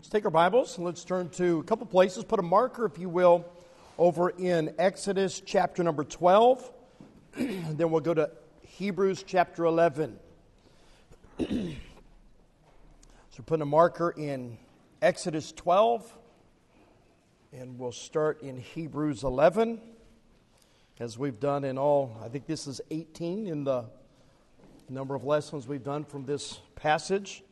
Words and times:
Let's 0.00 0.08
take 0.08 0.24
our 0.24 0.30
Bibles 0.30 0.78
and 0.78 0.86
let's 0.86 1.04
turn 1.04 1.28
to 1.32 1.58
a 1.58 1.62
couple 1.62 1.84
places. 1.84 2.24
Put 2.24 2.38
a 2.38 2.42
marker, 2.42 2.86
if 2.86 2.98
you 2.98 3.10
will, 3.10 3.44
over 3.98 4.30
in 4.30 4.74
Exodus 4.78 5.42
chapter 5.44 5.84
number 5.84 6.04
12. 6.04 6.72
then 7.36 7.90
we'll 7.90 8.00
go 8.00 8.14
to 8.14 8.30
Hebrews 8.62 9.24
chapter 9.26 9.66
11. 9.66 10.18
so 11.38 11.74
put 13.44 13.60
a 13.60 13.66
marker 13.66 14.14
in 14.16 14.56
Exodus 15.02 15.52
12, 15.52 16.10
and 17.52 17.78
we'll 17.78 17.92
start 17.92 18.40
in 18.40 18.56
Hebrews 18.56 19.22
11, 19.22 19.82
as 20.98 21.18
we've 21.18 21.38
done 21.38 21.62
in 21.62 21.76
all, 21.76 22.16
I 22.24 22.28
think 22.28 22.46
this 22.46 22.66
is 22.66 22.80
18 22.90 23.46
in 23.46 23.64
the 23.64 23.84
number 24.88 25.14
of 25.14 25.24
lessons 25.24 25.68
we've 25.68 25.84
done 25.84 26.04
from 26.04 26.24
this 26.24 26.58
passage. 26.74 27.42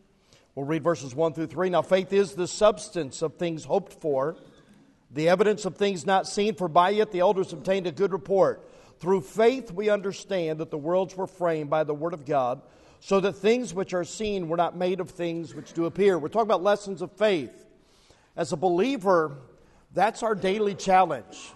We'll 0.55 0.67
read 0.67 0.83
verses 0.83 1.15
1 1.15 1.35
through 1.35 1.47
3. 1.47 1.71
Now, 1.71 1.83
faith 1.83 2.13
is 2.13 2.35
the 2.35 2.49
substance 2.49 3.23
of 3.23 3.35
things 3.35 3.65
hoped 3.65 4.01
for, 4.01 4.37
the 5.11 5.29
evidence 5.29 5.65
of 5.65 5.77
things 5.77 6.05
not 6.05 6.27
seen, 6.27 6.55
for 6.55 6.69
by 6.69 6.91
it 6.91 7.13
the 7.13 7.21
elders 7.21 7.53
obtained 7.53 7.87
a 7.87 7.93
good 7.93 8.13
report. 8.13 8.69
Through 8.99 9.21
faith, 9.21 9.71
we 9.71 9.89
understand 9.89 10.59
that 10.59 10.71
the 10.71 10.79
worlds 10.79 11.17
were 11.17 11.29
framed 11.29 11.71
by 11.71 11.85
the 11.85 11.95
Word 11.95 12.13
of 12.13 12.27
God, 12.27 12.61
so 13.01 13.21
that 13.21 13.35
things 13.35 13.73
which 13.73 13.95
are 13.95 14.05
seen 14.05 14.49
were 14.49 14.57
not 14.57 14.77
made 14.77 14.99
of 14.99 15.11
things 15.11 15.55
which 15.55 15.73
do 15.73 15.87
appear. 15.87 16.19
We're 16.19 16.29
talking 16.29 16.49
about 16.49 16.63
lessons 16.63 17.01
of 17.01 17.13
faith. 17.13 17.67
As 18.37 18.53
a 18.53 18.57
believer, 18.57 19.37
that's 19.95 20.23
our 20.23 20.35
daily 20.35 20.75
challenge 20.75 21.53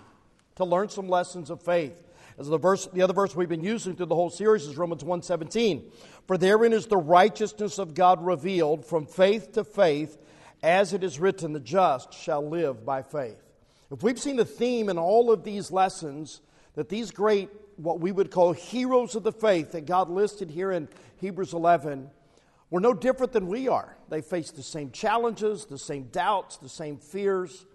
to 0.57 0.65
learn 0.65 0.89
some 0.89 1.09
lessons 1.09 1.51
of 1.51 1.61
faith. 1.61 2.02
As 2.39 2.49
the 2.49 2.59
verse, 2.59 2.87
the 2.93 3.03
other 3.03 3.13
verse 3.13 3.37
we've 3.37 3.49
been 3.49 3.65
using 3.65 3.95
through 3.95 4.07
the 4.07 4.15
whole 4.15 4.31
series 4.31 4.67
is 4.67 4.77
Romans 4.77 5.05
1:17. 5.05 5.91
For 6.27 6.39
therein 6.39 6.73
is 6.73 6.87
the 6.87 6.97
righteousness 6.97 7.79
of 7.79 7.95
God 7.95 8.25
revealed 8.25 8.87
from 8.87 9.07
faith 9.07 9.53
to 9.53 9.65
faith, 9.65 10.19
as 10.63 10.93
it 10.93 11.05
is 11.05 11.21
written, 11.21 11.53
the 11.53 11.61
just 11.61 12.15
shall 12.15 12.47
live 12.47 12.85
by 12.85 13.03
faith. 13.03 13.43
If 13.91 14.03
we've 14.03 14.19
seen 14.19 14.39
a 14.41 14.45
theme 14.45 14.89
in 14.89 14.99
all 14.99 15.31
of 15.31 15.45
these 15.45 15.71
lessons, 15.71 16.41
that 16.75 16.89
these 16.89 17.11
great, 17.11 17.51
what 17.77 18.01
we 18.01 18.13
would 18.13 18.31
call 18.31 18.53
heroes 18.53 19.15
of 19.15 19.23
the 19.23 19.33
faith 19.33 19.73
that 19.73 19.85
God 19.85 20.09
listed 20.09 20.51
here 20.51 20.73
in 20.73 20.89
Hebrews 21.17 21.53
11, 21.53 22.11
were 22.71 22.81
no 22.81 22.95
different 22.95 23.33
than 23.33 23.49
we 23.49 23.69
are. 23.69 23.99
They 24.09 24.23
faced 24.23 24.57
the 24.57 24.63
same 24.63 24.91
challenges, 24.91 25.67
the 25.67 25.77
same 25.77 26.05
doubts, 26.05 26.57
the 26.57 26.71
same 26.71 26.97
fears 26.97 27.67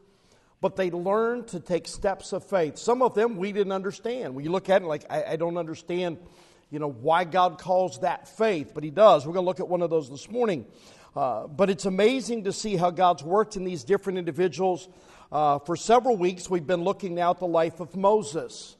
but 0.61 0.75
they 0.75 0.89
learned 0.89 1.47
to 1.50 1.59
take 1.59 1.88
steps 1.88 2.33
of 2.33 2.44
faith. 2.44 2.77
Some 2.77 3.02
of 3.02 3.13
them 3.13 3.38
we 3.38 3.52
didn't 3.52 3.73
understand. 3.73 4.36
When 4.36 4.44
you 4.44 4.52
look 4.52 4.69
at 4.69 4.81
it, 4.81 4.86
like, 4.86 5.05
I, 5.09 5.23
I 5.23 5.36
don't 5.36 5.58
understand, 5.58 6.17
you 6.72 6.80
know, 6.80 6.89
why 6.89 7.23
God 7.23 7.59
calls 7.59 7.99
that 7.99 8.27
faith, 8.27 8.72
but 8.73 8.83
He 8.83 8.89
does. 8.89 9.25
We're 9.25 9.33
going 9.33 9.45
to 9.45 9.47
look 9.47 9.59
at 9.59 9.67
one 9.67 9.81
of 9.81 9.89
those 9.89 10.09
this 10.09 10.30
morning. 10.30 10.66
Uh, 11.16 11.47
but 11.47 11.69
it's 11.69 11.86
amazing 11.86 12.44
to 12.44 12.53
see 12.53 12.75
how 12.75 12.91
God's 12.91 13.23
worked 13.23 13.55
in 13.55 13.64
these 13.64 13.83
different 13.83 14.19
individuals. 14.19 14.88
Uh, 15.31 15.59
for 15.59 15.75
several 15.75 16.16
weeks, 16.16 16.49
we've 16.49 16.67
been 16.67 16.83
looking 16.83 17.16
now 17.16 17.31
at 17.31 17.39
the 17.39 17.47
life 17.47 17.80
of 17.80 17.95
Moses. 17.95 18.75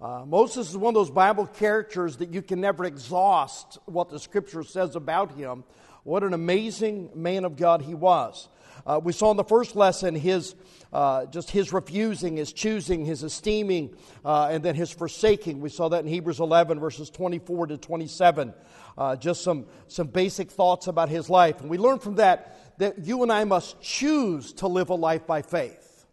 Uh, 0.00 0.24
Moses 0.26 0.70
is 0.70 0.76
one 0.76 0.92
of 0.92 0.94
those 0.94 1.10
Bible 1.10 1.46
characters 1.46 2.16
that 2.18 2.32
you 2.32 2.40
can 2.40 2.60
never 2.60 2.84
exhaust 2.84 3.78
what 3.84 4.08
the 4.08 4.18
scripture 4.18 4.62
says 4.62 4.96
about 4.96 5.32
him. 5.32 5.64
What 6.04 6.22
an 6.22 6.32
amazing 6.32 7.10
man 7.14 7.44
of 7.44 7.56
God 7.56 7.82
he 7.82 7.94
was. 7.94 8.48
Uh, 8.86 9.00
we 9.02 9.12
saw 9.12 9.30
in 9.30 9.36
the 9.36 9.44
first 9.44 9.76
lesson 9.76 10.14
his 10.14 10.54
uh, 10.92 11.26
just 11.26 11.50
his 11.50 11.72
refusing, 11.72 12.36
his 12.36 12.52
choosing, 12.52 13.04
his 13.04 13.22
esteeming, 13.22 13.94
uh, 14.24 14.48
and 14.50 14.64
then 14.64 14.74
his 14.74 14.90
forsaking. 14.90 15.60
We 15.60 15.68
saw 15.68 15.88
that 15.90 16.00
in 16.00 16.08
Hebrews 16.08 16.40
11, 16.40 16.80
verses 16.80 17.10
24 17.10 17.68
to 17.68 17.76
27. 17.76 18.52
Uh, 18.98 19.16
just 19.16 19.42
some, 19.42 19.66
some 19.86 20.08
basic 20.08 20.50
thoughts 20.50 20.88
about 20.88 21.08
his 21.08 21.30
life. 21.30 21.60
And 21.60 21.70
we 21.70 21.78
learned 21.78 22.02
from 22.02 22.16
that 22.16 22.78
that 22.78 23.06
you 23.06 23.22
and 23.22 23.30
I 23.30 23.44
must 23.44 23.80
choose 23.80 24.52
to 24.54 24.66
live 24.66 24.90
a 24.90 24.94
life 24.94 25.26
by 25.26 25.42
faith. 25.42 26.06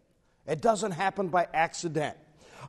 It 0.46 0.60
doesn't 0.60 0.92
happen 0.92 1.28
by 1.28 1.48
accident. 1.52 2.16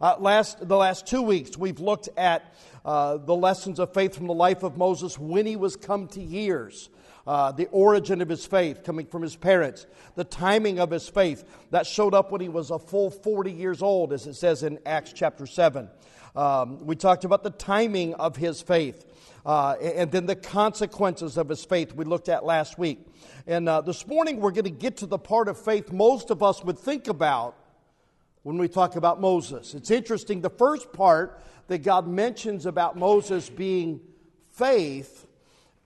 Uh, 0.01 0.15
last, 0.19 0.67
the 0.67 0.77
last 0.77 1.05
two 1.05 1.21
weeks, 1.21 1.57
we've 1.57 1.79
looked 1.79 2.09
at 2.17 2.53
uh, 2.85 3.17
the 3.17 3.35
lessons 3.35 3.79
of 3.79 3.93
faith 3.93 4.15
from 4.15 4.27
the 4.27 4.33
life 4.33 4.63
of 4.63 4.77
Moses 4.77 5.19
when 5.19 5.45
he 5.45 5.57
was 5.57 5.75
come 5.75 6.07
to 6.09 6.21
years 6.21 6.89
uh, 7.27 7.51
the 7.51 7.67
origin 7.67 8.21
of 8.21 8.29
his 8.29 8.45
faith 8.45 8.83
coming 8.83 9.05
from 9.05 9.21
his 9.21 9.35
parents, 9.35 9.85
the 10.15 10.23
timing 10.23 10.79
of 10.79 10.91
his 10.91 11.07
faith 11.07 11.43
that 11.71 11.85
showed 11.85 12.13
up 12.13 12.31
when 12.31 12.41
he 12.41 12.49
was 12.49 12.71
a 12.71 12.79
full 12.79 13.09
40 13.11 13.51
years 13.51 13.81
old, 13.81 14.13
as 14.13 14.25
it 14.27 14.35
says 14.35 14.63
in 14.63 14.79
Acts 14.85 15.13
chapter 15.13 15.45
7. 15.45 15.89
Um, 16.35 16.85
we 16.85 16.95
talked 16.95 17.25
about 17.25 17.43
the 17.43 17.49
timing 17.49 18.13
of 18.15 18.35
his 18.35 18.61
faith. 18.61 19.05
Uh, 19.45 19.75
and 19.81 20.11
then 20.11 20.25
the 20.25 20.35
consequences 20.35 21.37
of 21.37 21.49
his 21.49 21.63
faith 21.63 21.93
we 21.93 22.05
looked 22.05 22.29
at 22.29 22.43
last 22.43 22.77
week. 22.77 22.99
And 23.47 23.69
uh, 23.69 23.81
this 23.81 24.05
morning 24.05 24.39
we're 24.39 24.51
going 24.51 24.65
to 24.65 24.69
get 24.69 24.97
to 24.97 25.05
the 25.05 25.17
part 25.17 25.47
of 25.47 25.57
faith 25.57 25.91
most 25.91 26.29
of 26.29 26.43
us 26.43 26.63
would 26.63 26.77
think 26.77 27.07
about 27.07 27.55
when 28.43 28.57
we 28.57 28.67
talk 28.67 28.95
about 28.95 29.21
Moses. 29.21 29.73
It's 29.73 29.91
interesting, 29.91 30.41
the 30.41 30.49
first 30.49 30.91
part 30.93 31.41
that 31.67 31.79
God 31.79 32.07
mentions 32.07 32.65
about 32.65 32.97
Moses 32.97 33.49
being 33.49 34.01
faith 34.49 35.18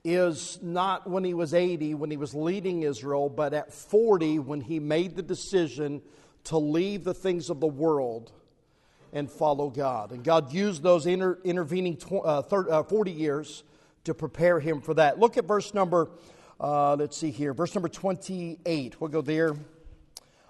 is 0.03 0.59
not 0.61 1.09
when 1.09 1.23
he 1.23 1.33
was 1.33 1.53
80, 1.53 1.93
when 1.93 2.11
he 2.11 2.17
was 2.17 2.35
leading 2.35 2.83
Israel, 2.83 3.29
but 3.29 3.53
at 3.53 3.73
40, 3.73 4.39
when 4.39 4.59
he 4.61 4.79
made 4.79 5.15
the 5.15 5.21
decision 5.21 6.01
to 6.45 6.57
leave 6.57 7.03
the 7.03 7.13
things 7.13 7.49
of 7.49 7.61
the 7.61 7.67
world 7.67 8.31
and 9.13 9.31
follow 9.31 9.69
God. 9.69 10.11
And 10.11 10.23
God 10.23 10.51
used 10.51 10.83
those 10.83 11.05
inter- 11.05 11.39
intervening 11.43 11.97
tw- 11.97 12.25
uh, 12.25 12.41
thir- 12.41 12.69
uh, 12.69 12.83
40 12.83 13.11
years 13.11 13.63
to 14.03 14.13
prepare 14.13 14.59
him 14.59 14.81
for 14.81 14.93
that. 14.95 15.19
Look 15.19 15.37
at 15.37 15.45
verse 15.45 15.73
number, 15.73 16.09
uh, 16.59 16.95
let's 16.95 17.15
see 17.15 17.31
here, 17.31 17.53
verse 17.53 17.73
number 17.73 17.87
28. 17.87 18.99
We'll 18.99 19.09
go 19.09 19.21
there. 19.21 19.51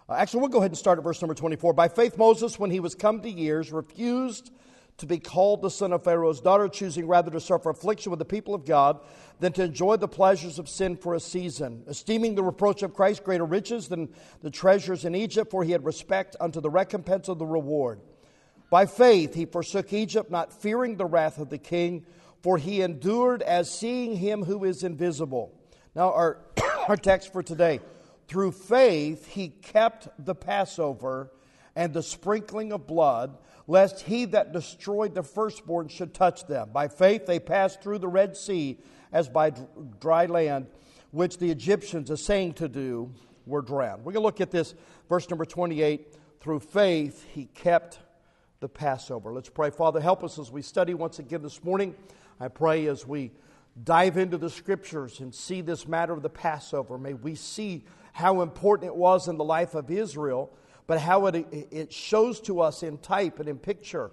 Uh, 0.09 0.13
actually, 0.13 0.39
we'll 0.41 0.49
go 0.49 0.59
ahead 0.59 0.71
and 0.71 0.77
start 0.77 0.97
at 0.97 1.03
verse 1.03 1.21
number 1.21 1.35
24. 1.35 1.73
By 1.73 1.89
faith, 1.89 2.17
Moses, 2.17 2.57
when 2.57 2.71
he 2.71 2.79
was 2.79 2.95
come 2.95 3.21
to 3.21 3.29
years, 3.29 3.71
refused 3.71 4.51
to 4.97 5.05
be 5.05 5.17
called 5.17 5.61
the 5.61 5.69
son 5.69 5.91
of 5.91 6.03
Pharaoh's 6.03 6.41
daughter, 6.41 6.67
choosing 6.67 7.07
rather 7.07 7.31
to 7.31 7.39
suffer 7.39 7.69
affliction 7.69 8.11
with 8.11 8.19
the 8.19 8.25
people 8.25 8.53
of 8.53 8.65
God 8.65 8.99
than 9.39 9.51
to 9.53 9.63
enjoy 9.63 9.97
the 9.97 10.07
pleasures 10.07 10.59
of 10.59 10.69
sin 10.69 10.95
for 10.95 11.15
a 11.15 11.19
season, 11.19 11.83
esteeming 11.87 12.35
the 12.35 12.43
reproach 12.43 12.83
of 12.83 12.93
Christ 12.93 13.23
greater 13.23 13.45
riches 13.45 13.87
than 13.87 14.09
the 14.41 14.51
treasures 14.51 15.05
in 15.05 15.15
Egypt, 15.15 15.51
for 15.51 15.63
he 15.63 15.71
had 15.71 15.83
respect 15.83 16.35
unto 16.39 16.61
the 16.61 16.69
recompense 16.69 17.27
of 17.27 17.39
the 17.39 17.45
reward. 17.45 17.99
By 18.69 18.85
faith 18.85 19.33
he 19.33 19.45
forsook 19.45 19.93
Egypt, 19.93 20.31
not 20.31 20.61
fearing 20.61 20.95
the 20.95 21.05
wrath 21.05 21.37
of 21.37 21.49
the 21.49 21.57
king, 21.57 22.05
for 22.41 22.57
he 22.57 22.81
endured 22.81 23.41
as 23.41 23.71
seeing 23.71 24.15
him 24.15 24.43
who 24.43 24.63
is 24.63 24.83
invisible. 24.83 25.53
Now, 25.95 26.11
our, 26.13 26.39
our 26.87 26.97
text 26.97 27.31
for 27.31 27.41
today. 27.43 27.81
Through 28.27 28.53
faith 28.53 29.27
he 29.27 29.49
kept 29.49 30.07
the 30.23 30.35
Passover 30.35 31.31
and 31.75 31.93
the 31.93 32.03
sprinkling 32.03 32.71
of 32.71 32.87
blood 32.87 33.37
lest 33.67 34.01
he 34.01 34.25
that 34.25 34.51
destroyed 34.51 35.15
the 35.15 35.23
firstborn 35.23 35.87
should 35.87 36.13
touch 36.13 36.45
them. 36.47 36.69
By 36.73 36.87
faith 36.87 37.25
they 37.25 37.39
passed 37.39 37.81
through 37.81 37.99
the 37.99 38.07
Red 38.07 38.35
Sea 38.35 38.77
as 39.11 39.29
by 39.29 39.51
dry 39.99 40.25
land, 40.25 40.67
which 41.11 41.37
the 41.37 41.51
Egyptians, 41.51 42.09
essaying 42.09 42.53
to 42.53 42.67
do, 42.67 43.11
were 43.45 43.61
drowned. 43.61 43.99
We're 43.99 44.13
going 44.13 44.23
to 44.23 44.27
look 44.27 44.41
at 44.41 44.51
this, 44.51 44.73
verse 45.09 45.29
number 45.29 45.45
28. 45.45 46.15
Through 46.39 46.59
faith 46.59 47.25
he 47.33 47.45
kept 47.45 47.99
the 48.59 48.67
Passover. 48.69 49.33
Let's 49.33 49.49
pray. 49.49 49.69
Father, 49.69 50.01
help 50.01 50.23
us 50.23 50.39
as 50.39 50.51
we 50.51 50.61
study 50.61 50.93
once 50.93 51.19
again 51.19 51.41
this 51.41 51.63
morning. 51.63 51.95
I 52.39 52.47
pray 52.47 52.87
as 52.87 53.07
we 53.07 53.31
dive 53.83 54.17
into 54.17 54.37
the 54.37 54.49
scriptures 54.49 55.19
and 55.19 55.33
see 55.33 55.61
this 55.61 55.87
matter 55.87 56.13
of 56.13 56.21
the 56.21 56.29
Passover, 56.29 56.97
may 56.97 57.13
we 57.13 57.35
see 57.35 57.83
how 58.13 58.41
important 58.41 58.87
it 58.87 58.95
was 58.95 59.27
in 59.27 59.37
the 59.37 59.43
life 59.43 59.73
of 59.73 59.89
Israel 59.89 60.51
but 60.87 60.99
how 60.99 61.25
it, 61.27 61.45
it 61.51 61.93
shows 61.93 62.39
to 62.41 62.61
us 62.61 62.83
in 62.83 62.97
type 62.97 63.39
and 63.39 63.47
in 63.47 63.57
picture 63.57 64.11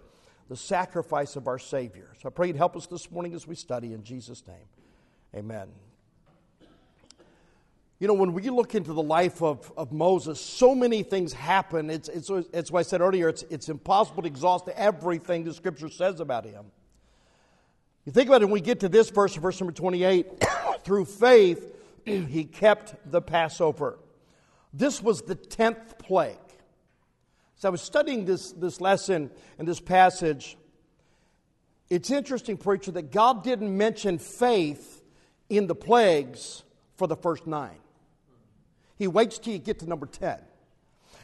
the 0.49 0.57
sacrifice 0.57 1.37
of 1.37 1.47
our 1.47 1.59
Savior. 1.59 2.11
So 2.21 2.29
I 2.29 2.33
pray 2.33 2.49
you'd 2.49 2.57
help 2.57 2.77
us 2.77 2.87
this 2.87 3.11
morning 3.11 3.35
as 3.35 3.47
we 3.47 3.55
study 3.55 3.93
in 3.93 4.03
Jesus' 4.03 4.43
name. 4.47 4.57
Amen. 5.35 5.69
You 8.01 8.09
know, 8.09 8.15
when 8.15 8.33
we 8.33 8.49
look 8.49 8.75
into 8.75 8.93
the 8.93 9.03
life 9.03 9.43
of, 9.43 9.71
of 9.77 9.93
Moses, 9.93 10.41
so 10.41 10.75
many 10.75 11.03
things 11.03 11.35
happen. 11.35 11.91
It's, 11.91 12.09
it's, 12.09 12.31
it's 12.53 12.71
what 12.71 12.81
I 12.81 12.83
said 12.83 13.01
earlier, 13.01 13.29
it's, 13.29 13.45
it's 13.51 13.69
impossible 13.69 14.23
to 14.23 14.27
exhaust 14.27 14.69
everything 14.69 15.45
the 15.45 15.53
Scripture 15.53 15.91
says 15.91 16.19
about 16.19 16.47
him. 16.47 16.65
You 18.07 18.13
think 18.13 18.29
about 18.29 18.41
it 18.43 18.47
when 18.47 18.55
we 18.55 18.61
get 18.63 18.81
to 18.81 18.89
this 18.89 19.11
verse, 19.11 19.37
verse 19.37 19.61
number 19.61 19.73
28, 19.73 20.27
through 20.85 21.05
faith, 21.05 21.77
he 22.05 22.45
kept 22.45 22.95
the 23.11 23.21
Passover. 23.21 23.99
This 24.73 25.03
was 25.03 25.23
the 25.23 25.37
10th 25.37 25.99
plague. 25.99 26.39
As 27.61 27.67
I 27.67 27.69
was 27.69 27.83
studying 27.83 28.25
this, 28.25 28.53
this 28.53 28.81
lesson 28.81 29.31
and 29.59 29.69
this 29.69 29.81
passage, 29.81 30.57
it's 31.91 32.11
interesting, 32.11 32.57
preacher, 32.57 32.91
that 32.93 33.13
God 33.13 33.45
didn't 33.45 33.77
mention 33.77 34.17
faith 34.17 35.03
in 35.51 35.67
the 35.67 35.75
plagues 35.75 36.63
for 36.97 37.07
the 37.07 37.17
first 37.17 37.47
nine. 37.47 37.77
He 38.97 39.09
waits 39.09 39.39
till 39.39 39.53
you 39.53 39.59
get 39.59 39.81
to 39.81 39.87
number 39.87 40.07
10. 40.07 40.39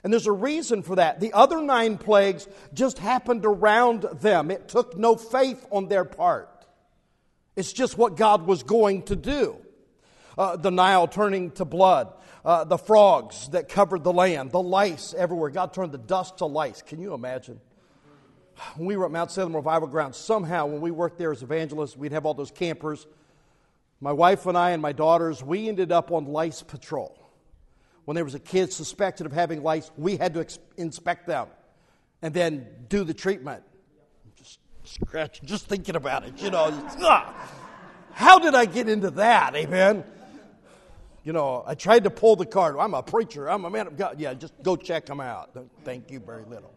And 0.04 0.12
there's 0.12 0.26
a 0.26 0.32
reason 0.32 0.82
for 0.82 0.96
that. 0.96 1.20
The 1.20 1.32
other 1.32 1.62
nine 1.62 1.96
plagues 1.96 2.46
just 2.74 2.98
happened 2.98 3.46
around 3.46 4.02
them, 4.20 4.50
it 4.50 4.68
took 4.68 4.94
no 4.94 5.16
faith 5.16 5.66
on 5.70 5.88
their 5.88 6.04
part. 6.04 6.66
It's 7.56 7.72
just 7.72 7.96
what 7.96 8.14
God 8.14 8.46
was 8.46 8.62
going 8.62 9.04
to 9.04 9.16
do. 9.16 9.56
Uh, 10.36 10.56
the 10.56 10.70
Nile 10.70 11.08
turning 11.08 11.52
to 11.52 11.64
blood, 11.64 12.12
uh, 12.46 12.62
the 12.62 12.78
frogs 12.78 13.48
that 13.48 13.68
covered 13.68 14.04
the 14.04 14.12
land, 14.12 14.52
the 14.52 14.62
lice 14.62 15.12
everywhere. 15.18 15.50
God 15.50 15.74
turned 15.74 15.90
the 15.90 15.98
dust 15.98 16.38
to 16.38 16.46
lice. 16.46 16.80
Can 16.80 17.00
you 17.00 17.12
imagine? 17.12 17.60
When 18.76 18.86
we 18.86 18.96
were 18.96 19.04
at 19.04 19.10
Mount 19.10 19.32
Salem 19.32 19.54
Revival 19.54 19.88
Ground, 19.88 20.14
somehow 20.14 20.66
when 20.66 20.80
we 20.80 20.92
worked 20.92 21.18
there 21.18 21.32
as 21.32 21.42
evangelists, 21.42 21.96
we'd 21.96 22.12
have 22.12 22.24
all 22.24 22.34
those 22.34 22.52
campers. 22.52 23.08
My 24.00 24.12
wife 24.12 24.46
and 24.46 24.56
I 24.56 24.70
and 24.70 24.80
my 24.80 24.92
daughters, 24.92 25.42
we 25.42 25.68
ended 25.68 25.90
up 25.90 26.12
on 26.12 26.26
lice 26.26 26.62
patrol. 26.62 27.18
When 28.04 28.14
there 28.14 28.24
was 28.24 28.36
a 28.36 28.40
kid 28.40 28.72
suspected 28.72 29.26
of 29.26 29.32
having 29.32 29.64
lice, 29.64 29.90
we 29.96 30.16
had 30.16 30.32
to 30.34 30.40
ex- 30.40 30.60
inspect 30.76 31.26
them 31.26 31.48
and 32.22 32.32
then 32.32 32.68
do 32.88 33.02
the 33.02 33.12
treatment. 33.12 33.64
Just 34.36 34.60
scratch, 34.84 35.42
just 35.42 35.66
thinking 35.66 35.96
about 35.96 36.24
it, 36.24 36.40
you 36.40 36.50
know. 36.50 36.70
How 38.12 38.38
did 38.38 38.54
I 38.54 38.66
get 38.66 38.88
into 38.88 39.10
that? 39.10 39.56
Amen. 39.56 40.04
You 41.26 41.32
know, 41.32 41.64
I 41.66 41.74
tried 41.74 42.04
to 42.04 42.10
pull 42.10 42.36
the 42.36 42.46
card. 42.46 42.76
I'm 42.78 42.94
a 42.94 43.02
preacher. 43.02 43.50
I'm 43.50 43.64
a 43.64 43.70
man 43.70 43.88
of 43.88 43.96
God. 43.96 44.20
Yeah, 44.20 44.32
just 44.34 44.54
go 44.62 44.76
check 44.76 45.06
them 45.06 45.18
out. 45.18 45.58
Thank 45.82 46.12
you 46.12 46.20
very 46.20 46.44
little. 46.44 46.72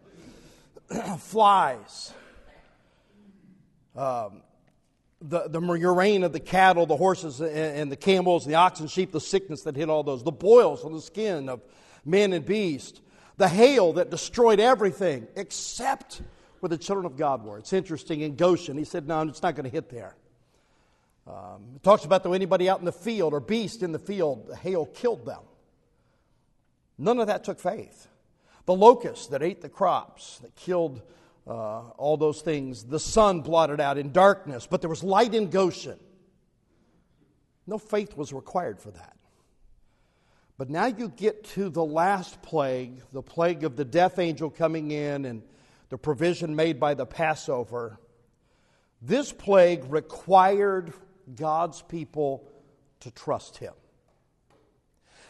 Flies. 1.18 2.12
Um, 3.94 4.42
the, 5.20 5.46
the 5.46 5.60
murrain 5.60 6.24
of 6.24 6.32
the 6.32 6.40
cattle, 6.40 6.84
the 6.84 6.96
horses, 6.96 7.40
and 7.40 7.92
the 7.92 7.96
camels, 7.96 8.44
the 8.44 8.56
oxen, 8.56 8.88
sheep, 8.88 9.12
the 9.12 9.20
sickness 9.20 9.62
that 9.62 9.76
hit 9.76 9.88
all 9.88 10.02
those, 10.02 10.24
the 10.24 10.32
boils 10.32 10.84
on 10.84 10.94
the 10.94 11.00
skin 11.00 11.48
of 11.48 11.60
men 12.04 12.32
and 12.32 12.44
beast, 12.44 13.02
the 13.36 13.48
hail 13.48 13.92
that 13.92 14.10
destroyed 14.10 14.58
everything 14.58 15.28
except 15.36 16.22
where 16.58 16.68
the 16.68 16.78
children 16.78 17.06
of 17.06 17.16
God 17.16 17.44
were. 17.44 17.58
It's 17.58 17.72
interesting 17.72 18.22
in 18.22 18.34
Goshen, 18.34 18.76
he 18.76 18.84
said, 18.84 19.06
No, 19.06 19.22
it's 19.28 19.44
not 19.44 19.54
going 19.54 19.64
to 19.66 19.70
hit 19.70 19.90
there. 19.90 20.16
Um, 21.30 21.62
it 21.76 21.82
talks 21.82 22.04
about 22.04 22.24
though 22.24 22.32
anybody 22.32 22.68
out 22.68 22.80
in 22.80 22.84
the 22.84 22.92
field 22.92 23.34
or 23.34 23.40
beast 23.40 23.82
in 23.82 23.92
the 23.92 23.98
field, 23.98 24.48
the 24.48 24.56
hail 24.56 24.86
killed 24.86 25.24
them. 25.24 25.42
None 26.98 27.20
of 27.20 27.28
that 27.28 27.44
took 27.44 27.60
faith. 27.60 28.08
The 28.66 28.74
locusts 28.74 29.28
that 29.28 29.42
ate 29.42 29.62
the 29.62 29.68
crops, 29.68 30.38
that 30.38 30.54
killed 30.56 31.02
uh, 31.46 31.80
all 31.90 32.16
those 32.16 32.42
things, 32.42 32.84
the 32.84 33.00
sun 33.00 33.40
blotted 33.40 33.80
out 33.80 33.96
in 33.96 34.12
darkness, 34.12 34.66
but 34.66 34.80
there 34.80 34.90
was 34.90 35.02
light 35.02 35.34
in 35.34 35.50
Goshen. 35.50 35.98
No 37.66 37.78
faith 37.78 38.16
was 38.16 38.32
required 38.32 38.80
for 38.80 38.90
that. 38.90 39.16
But 40.58 40.68
now 40.68 40.86
you 40.86 41.08
get 41.08 41.44
to 41.54 41.70
the 41.70 41.84
last 41.84 42.42
plague, 42.42 43.00
the 43.12 43.22
plague 43.22 43.64
of 43.64 43.76
the 43.76 43.84
death 43.84 44.18
angel 44.18 44.50
coming 44.50 44.90
in 44.90 45.24
and 45.24 45.42
the 45.88 45.96
provision 45.96 46.54
made 46.54 46.78
by 46.78 46.94
the 46.94 47.06
Passover. 47.06 47.98
This 49.00 49.32
plague 49.32 49.90
required 49.90 50.92
God's 51.36 51.82
people 51.82 52.48
to 53.00 53.10
trust 53.10 53.58
Him. 53.58 53.72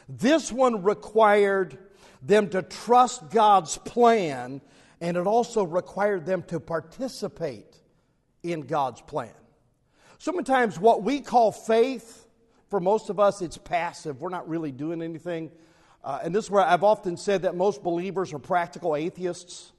This 0.08 0.50
one 0.50 0.82
required 0.82 1.78
them 2.22 2.48
to 2.50 2.62
trust 2.62 3.30
God's 3.30 3.78
plan, 3.78 4.60
and 5.00 5.16
it 5.16 5.26
also 5.26 5.64
required 5.64 6.26
them 6.26 6.42
to 6.44 6.60
participate 6.60 7.76
in 8.42 8.62
God's 8.62 9.00
plan. 9.00 9.30
So 10.18 10.32
many 10.32 10.44
times, 10.44 10.78
what 10.78 11.02
we 11.02 11.20
call 11.20 11.52
faith, 11.52 12.26
for 12.68 12.80
most 12.80 13.08
of 13.08 13.18
us, 13.18 13.40
it's 13.40 13.56
passive. 13.56 14.20
We're 14.20 14.28
not 14.28 14.48
really 14.48 14.72
doing 14.72 15.02
anything. 15.02 15.50
Uh, 16.04 16.20
and 16.22 16.34
this 16.34 16.46
is 16.46 16.50
where 16.50 16.64
I've 16.64 16.84
often 16.84 17.16
said 17.16 17.42
that 17.42 17.56
most 17.56 17.82
believers 17.82 18.32
are 18.32 18.38
practical 18.38 18.96
atheists. 18.96 19.72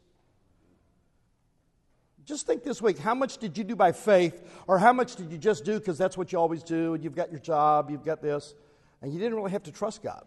Just 2.25 2.45
think 2.45 2.63
this 2.63 2.81
week 2.81 2.97
how 2.97 3.15
much 3.15 3.38
did 3.38 3.57
you 3.57 3.63
do 3.63 3.75
by 3.75 3.91
faith, 3.91 4.41
or 4.68 4.77
how 4.77 4.94
much 4.94 5.15
did 5.15 5.31
you 5.31 5.38
just 5.38 5.65
do 5.65 5.79
because 5.79 5.97
that's 5.97 6.18
what 6.18 6.31
you 6.31 6.38
always 6.38 6.63
do, 6.63 6.94
and 6.94 7.03
you've 7.03 7.15
got 7.15 7.31
your 7.31 7.39
job, 7.39 7.89
you've 7.89 8.06
got 8.06 8.21
this, 8.21 8.53
and 9.01 9.13
you 9.13 9.19
didn't 9.19 9.35
really 9.35 9.51
have 9.51 9.63
to 9.63 9.71
trust 9.71 10.03
God? 10.03 10.25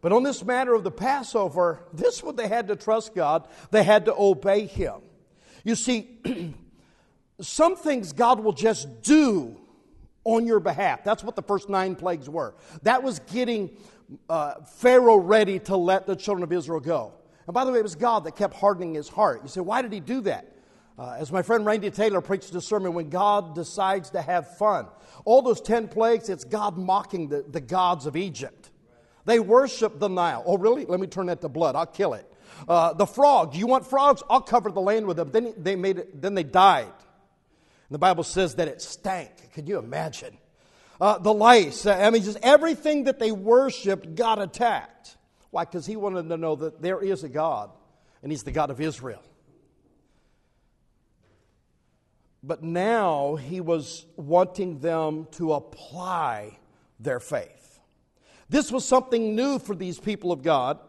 But 0.00 0.12
on 0.12 0.22
this 0.22 0.44
matter 0.44 0.74
of 0.74 0.84
the 0.84 0.90
Passover, 0.90 1.80
this 1.92 2.22
one 2.22 2.36
they 2.36 2.48
had 2.48 2.68
to 2.68 2.76
trust 2.76 3.14
God, 3.14 3.48
they 3.70 3.82
had 3.82 4.06
to 4.06 4.14
obey 4.14 4.66
Him. 4.66 5.00
You 5.62 5.74
see, 5.74 6.08
some 7.40 7.76
things 7.76 8.12
God 8.12 8.40
will 8.40 8.52
just 8.52 9.02
do 9.02 9.56
on 10.24 10.46
your 10.46 10.60
behalf. 10.60 11.04
That's 11.04 11.22
what 11.22 11.36
the 11.36 11.42
first 11.42 11.68
nine 11.68 11.96
plagues 11.96 12.28
were. 12.28 12.54
That 12.82 13.02
was 13.02 13.18
getting 13.18 13.70
uh, 14.28 14.54
Pharaoh 14.76 15.16
ready 15.16 15.58
to 15.60 15.76
let 15.76 16.06
the 16.06 16.16
children 16.16 16.42
of 16.42 16.52
Israel 16.52 16.80
go. 16.80 17.12
And 17.46 17.54
by 17.54 17.64
the 17.64 17.72
way, 17.72 17.78
it 17.78 17.82
was 17.82 17.94
God 17.94 18.24
that 18.24 18.36
kept 18.36 18.54
hardening 18.54 18.94
his 18.94 19.08
heart. 19.08 19.42
You 19.42 19.48
say, 19.48 19.60
why 19.60 19.82
did 19.82 19.92
he 19.92 20.00
do 20.00 20.22
that? 20.22 20.50
Uh, 20.98 21.16
as 21.18 21.32
my 21.32 21.42
friend 21.42 21.66
Randy 21.66 21.90
Taylor 21.90 22.20
preached 22.20 22.54
a 22.54 22.60
sermon, 22.60 22.94
when 22.94 23.10
God 23.10 23.54
decides 23.54 24.10
to 24.10 24.22
have 24.22 24.56
fun. 24.56 24.86
All 25.24 25.42
those 25.42 25.60
10 25.60 25.88
plagues, 25.88 26.28
it's 26.28 26.44
God 26.44 26.76
mocking 26.78 27.28
the, 27.28 27.44
the 27.48 27.60
gods 27.60 28.06
of 28.06 28.16
Egypt. 28.16 28.70
They 29.24 29.40
worship 29.40 29.98
the 29.98 30.08
Nile. 30.08 30.42
Oh, 30.46 30.56
really? 30.56 30.84
Let 30.84 31.00
me 31.00 31.06
turn 31.06 31.26
that 31.26 31.40
to 31.40 31.48
blood. 31.48 31.74
I'll 31.76 31.86
kill 31.86 32.14
it. 32.14 32.30
Uh, 32.68 32.92
the 32.92 33.06
frog. 33.06 33.56
You 33.56 33.66
want 33.66 33.86
frogs? 33.86 34.22
I'll 34.30 34.40
cover 34.40 34.70
the 34.70 34.80
land 34.80 35.06
with 35.06 35.16
them. 35.16 35.30
Then 35.32 35.54
they 35.56 35.76
made 35.76 35.98
it. 35.98 36.20
Then 36.20 36.34
they 36.34 36.44
died. 36.44 36.84
And 36.84 37.90
the 37.90 37.98
Bible 37.98 38.22
says 38.22 38.56
that 38.56 38.68
it 38.68 38.80
stank. 38.80 39.52
Can 39.52 39.66
you 39.66 39.78
imagine? 39.78 40.36
Uh, 41.00 41.18
the 41.18 41.32
lice. 41.32 41.86
I 41.86 42.10
mean, 42.10 42.22
just 42.22 42.38
everything 42.42 43.04
that 43.04 43.18
they 43.18 43.32
worshipped 43.32 44.14
got 44.14 44.40
attacked. 44.40 45.16
Why? 45.54 45.64
Because 45.64 45.86
he 45.86 45.94
wanted 45.94 46.28
to 46.30 46.36
know 46.36 46.56
that 46.56 46.82
there 46.82 47.00
is 47.00 47.22
a 47.22 47.28
God, 47.28 47.70
and 48.24 48.32
he's 48.32 48.42
the 48.42 48.50
God 48.50 48.70
of 48.70 48.80
Israel. 48.80 49.22
But 52.42 52.64
now 52.64 53.36
he 53.36 53.60
was 53.60 54.04
wanting 54.16 54.80
them 54.80 55.28
to 55.32 55.52
apply 55.52 56.58
their 56.98 57.20
faith. 57.20 57.78
This 58.48 58.72
was 58.72 58.84
something 58.84 59.36
new 59.36 59.60
for 59.60 59.76
these 59.76 60.00
people 60.00 60.32
of 60.32 60.42
God. 60.42 60.80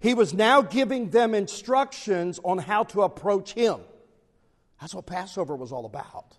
He 0.00 0.12
was 0.12 0.34
now 0.34 0.60
giving 0.60 1.08
them 1.08 1.34
instructions 1.34 2.38
on 2.44 2.58
how 2.58 2.84
to 2.84 3.00
approach 3.04 3.54
him. 3.54 3.80
That's 4.82 4.94
what 4.94 5.06
Passover 5.06 5.56
was 5.56 5.72
all 5.72 5.86
about. 5.86 6.36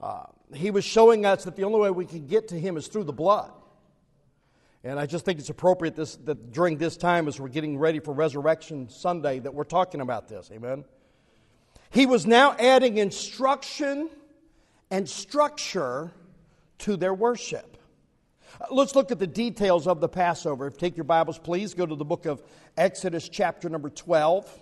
Uh, 0.00 0.22
he 0.54 0.70
was 0.70 0.86
showing 0.86 1.26
us 1.26 1.44
that 1.44 1.56
the 1.56 1.64
only 1.64 1.80
way 1.80 1.90
we 1.90 2.06
can 2.06 2.26
get 2.26 2.48
to 2.48 2.58
him 2.58 2.78
is 2.78 2.86
through 2.86 3.04
the 3.04 3.12
blood. 3.12 3.52
And 4.82 4.98
I 4.98 5.04
just 5.06 5.24
think 5.24 5.38
it's 5.38 5.50
appropriate 5.50 5.94
this, 5.94 6.16
that 6.24 6.52
during 6.52 6.78
this 6.78 6.96
time, 6.96 7.28
as 7.28 7.38
we're 7.38 7.48
getting 7.48 7.78
ready 7.78 8.00
for 8.00 8.14
Resurrection 8.14 8.88
Sunday, 8.88 9.38
that 9.40 9.52
we're 9.52 9.64
talking 9.64 10.00
about 10.00 10.28
this. 10.28 10.50
Amen. 10.52 10.84
He 11.90 12.06
was 12.06 12.26
now 12.26 12.56
adding 12.58 12.96
instruction 12.96 14.08
and 14.90 15.08
structure 15.08 16.12
to 16.78 16.96
their 16.96 17.12
worship. 17.12 17.76
Uh, 18.58 18.66
let's 18.70 18.94
look 18.94 19.10
at 19.10 19.18
the 19.18 19.26
details 19.26 19.86
of 19.86 20.00
the 20.00 20.08
Passover. 20.08 20.66
If 20.66 20.78
take 20.78 20.96
your 20.96 21.04
Bibles, 21.04 21.38
please 21.38 21.74
go 21.74 21.84
to 21.84 21.94
the 21.94 22.04
book 22.04 22.24
of 22.24 22.42
Exodus, 22.76 23.28
chapter 23.28 23.68
number 23.68 23.90
12. 23.90 24.58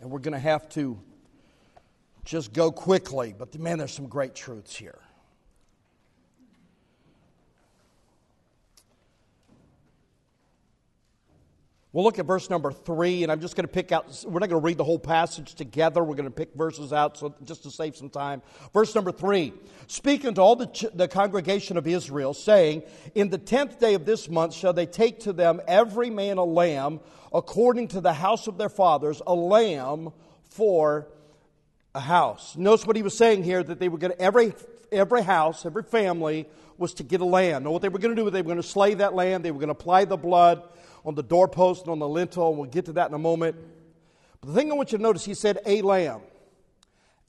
And 0.00 0.10
we're 0.10 0.18
going 0.18 0.32
to 0.32 0.38
have 0.38 0.68
to 0.70 0.98
just 2.24 2.52
go 2.52 2.72
quickly, 2.72 3.34
but 3.38 3.56
man, 3.56 3.78
there's 3.78 3.92
some 3.92 4.08
great 4.08 4.34
truths 4.34 4.74
here. 4.74 4.98
We'll 11.96 12.04
look 12.04 12.18
at 12.18 12.26
verse 12.26 12.50
number 12.50 12.72
three, 12.72 13.22
and 13.22 13.32
I'm 13.32 13.40
just 13.40 13.56
going 13.56 13.66
to 13.66 13.72
pick 13.72 13.90
out, 13.90 14.22
we're 14.26 14.40
not 14.40 14.50
going 14.50 14.60
to 14.60 14.66
read 14.66 14.76
the 14.76 14.84
whole 14.84 14.98
passage 14.98 15.54
together. 15.54 16.04
We're 16.04 16.14
going 16.14 16.28
to 16.28 16.30
pick 16.30 16.52
verses 16.52 16.92
out 16.92 17.16
so 17.16 17.34
just 17.42 17.62
to 17.62 17.70
save 17.70 17.96
some 17.96 18.10
time. 18.10 18.42
Verse 18.74 18.94
number 18.94 19.10
three 19.10 19.54
Speaking 19.86 20.34
to 20.34 20.42
all 20.42 20.56
the, 20.56 20.66
ch- 20.66 20.92
the 20.92 21.08
congregation 21.08 21.78
of 21.78 21.86
Israel, 21.86 22.34
saying, 22.34 22.82
In 23.14 23.30
the 23.30 23.38
tenth 23.38 23.80
day 23.80 23.94
of 23.94 24.04
this 24.04 24.28
month 24.28 24.52
shall 24.52 24.74
they 24.74 24.84
take 24.84 25.20
to 25.20 25.32
them 25.32 25.62
every 25.66 26.10
man 26.10 26.36
a 26.36 26.44
lamb 26.44 27.00
according 27.32 27.88
to 27.88 28.02
the 28.02 28.12
house 28.12 28.46
of 28.46 28.58
their 28.58 28.68
fathers, 28.68 29.22
a 29.26 29.34
lamb 29.34 30.12
for 30.50 31.08
a 31.94 32.00
house. 32.00 32.58
Notice 32.58 32.86
what 32.86 32.96
he 32.96 33.02
was 33.02 33.16
saying 33.16 33.42
here 33.42 33.62
that 33.62 33.80
they 33.80 33.88
were 33.88 33.96
going 33.96 34.12
to, 34.12 34.20
every, 34.20 34.52
every 34.92 35.22
house, 35.22 35.66
every 35.66 35.82
family 35.82 36.46
was 36.78 36.94
to 36.94 37.02
get 37.02 37.20
a 37.20 37.24
lamb. 37.24 37.64
Now, 37.64 37.70
what 37.70 37.82
they 37.82 37.88
were 37.88 37.98
going 37.98 38.14
to 38.14 38.20
do, 38.20 38.24
was 38.24 38.32
they 38.32 38.42
were 38.42 38.46
going 38.46 38.56
to 38.56 38.62
slay 38.62 38.94
that 38.94 39.14
lamb, 39.14 39.42
they 39.42 39.50
were 39.50 39.58
going 39.58 39.68
to 39.68 39.72
apply 39.72 40.04
the 40.04 40.16
blood 40.16 40.62
on 41.04 41.14
the 41.14 41.22
doorpost 41.22 41.82
and 41.82 41.90
on 41.90 41.98
the 41.98 42.08
lintel, 42.08 42.50
and 42.50 42.58
we'll 42.58 42.68
get 42.68 42.86
to 42.86 42.92
that 42.94 43.08
in 43.08 43.14
a 43.14 43.18
moment. 43.18 43.56
But 44.40 44.48
the 44.48 44.54
thing 44.54 44.70
I 44.70 44.74
want 44.74 44.92
you 44.92 44.98
to 44.98 45.02
notice, 45.02 45.24
he 45.24 45.34
said 45.34 45.58
a 45.64 45.82
lamb. 45.82 46.20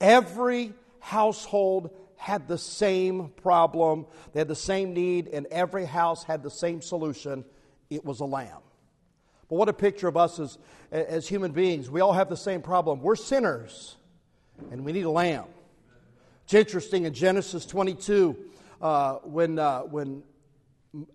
Every 0.01 0.73
household 0.99 1.91
had 2.17 2.47
the 2.47 2.57
same 2.57 3.29
problem, 3.41 4.07
they 4.33 4.39
had 4.39 4.47
the 4.47 4.55
same 4.55 4.93
need, 4.93 5.27
and 5.27 5.45
every 5.47 5.85
house 5.85 6.23
had 6.23 6.43
the 6.43 6.49
same 6.49 6.81
solution. 6.81 7.45
It 7.89 8.03
was 8.03 8.19
a 8.19 8.25
lamb. 8.25 8.61
But 9.49 9.55
what 9.55 9.69
a 9.69 9.73
picture 9.73 10.07
of 10.07 10.17
us 10.17 10.39
as, 10.39 10.57
as 10.91 11.27
human 11.27 11.51
beings. 11.51 11.89
We 11.89 12.01
all 12.01 12.13
have 12.13 12.27
the 12.27 12.35
same 12.35 12.61
problem. 12.61 13.01
We're 13.01 13.15
sinners, 13.15 13.95
and 14.71 14.83
we 14.83 14.91
need 14.91 15.05
a 15.05 15.11
lamb. 15.11 15.45
It's 16.47 16.53
interesting 16.53 17.03
in 17.03 17.13
Genesis 17.13 17.65
22, 17.65 18.37
uh, 18.81 19.15
when, 19.15 19.59
uh, 19.59 19.81
when 19.81 20.23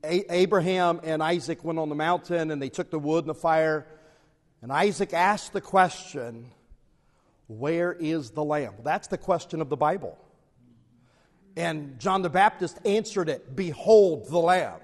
Abraham 0.04 1.00
and 1.04 1.22
Isaac 1.22 1.64
went 1.64 1.78
on 1.78 1.88
the 1.88 1.94
mountain 1.94 2.50
and 2.50 2.60
they 2.60 2.68
took 2.68 2.90
the 2.90 2.98
wood 2.98 3.24
and 3.24 3.30
the 3.30 3.34
fire. 3.34 3.86
And 4.60 4.70
Isaac 4.70 5.14
asked 5.14 5.54
the 5.54 5.62
question, 5.62 6.50
Where 7.46 7.94
is 7.94 8.32
the 8.32 8.44
lamb? 8.44 8.74
That's 8.84 9.08
the 9.08 9.16
question 9.16 9.62
of 9.62 9.70
the 9.70 9.76
Bible. 9.76 10.18
And 11.56 11.98
John 11.98 12.20
the 12.20 12.28
Baptist 12.28 12.78
answered 12.84 13.30
it 13.30 13.56
Behold 13.56 14.28
the 14.28 14.38
Lamb. 14.38 14.80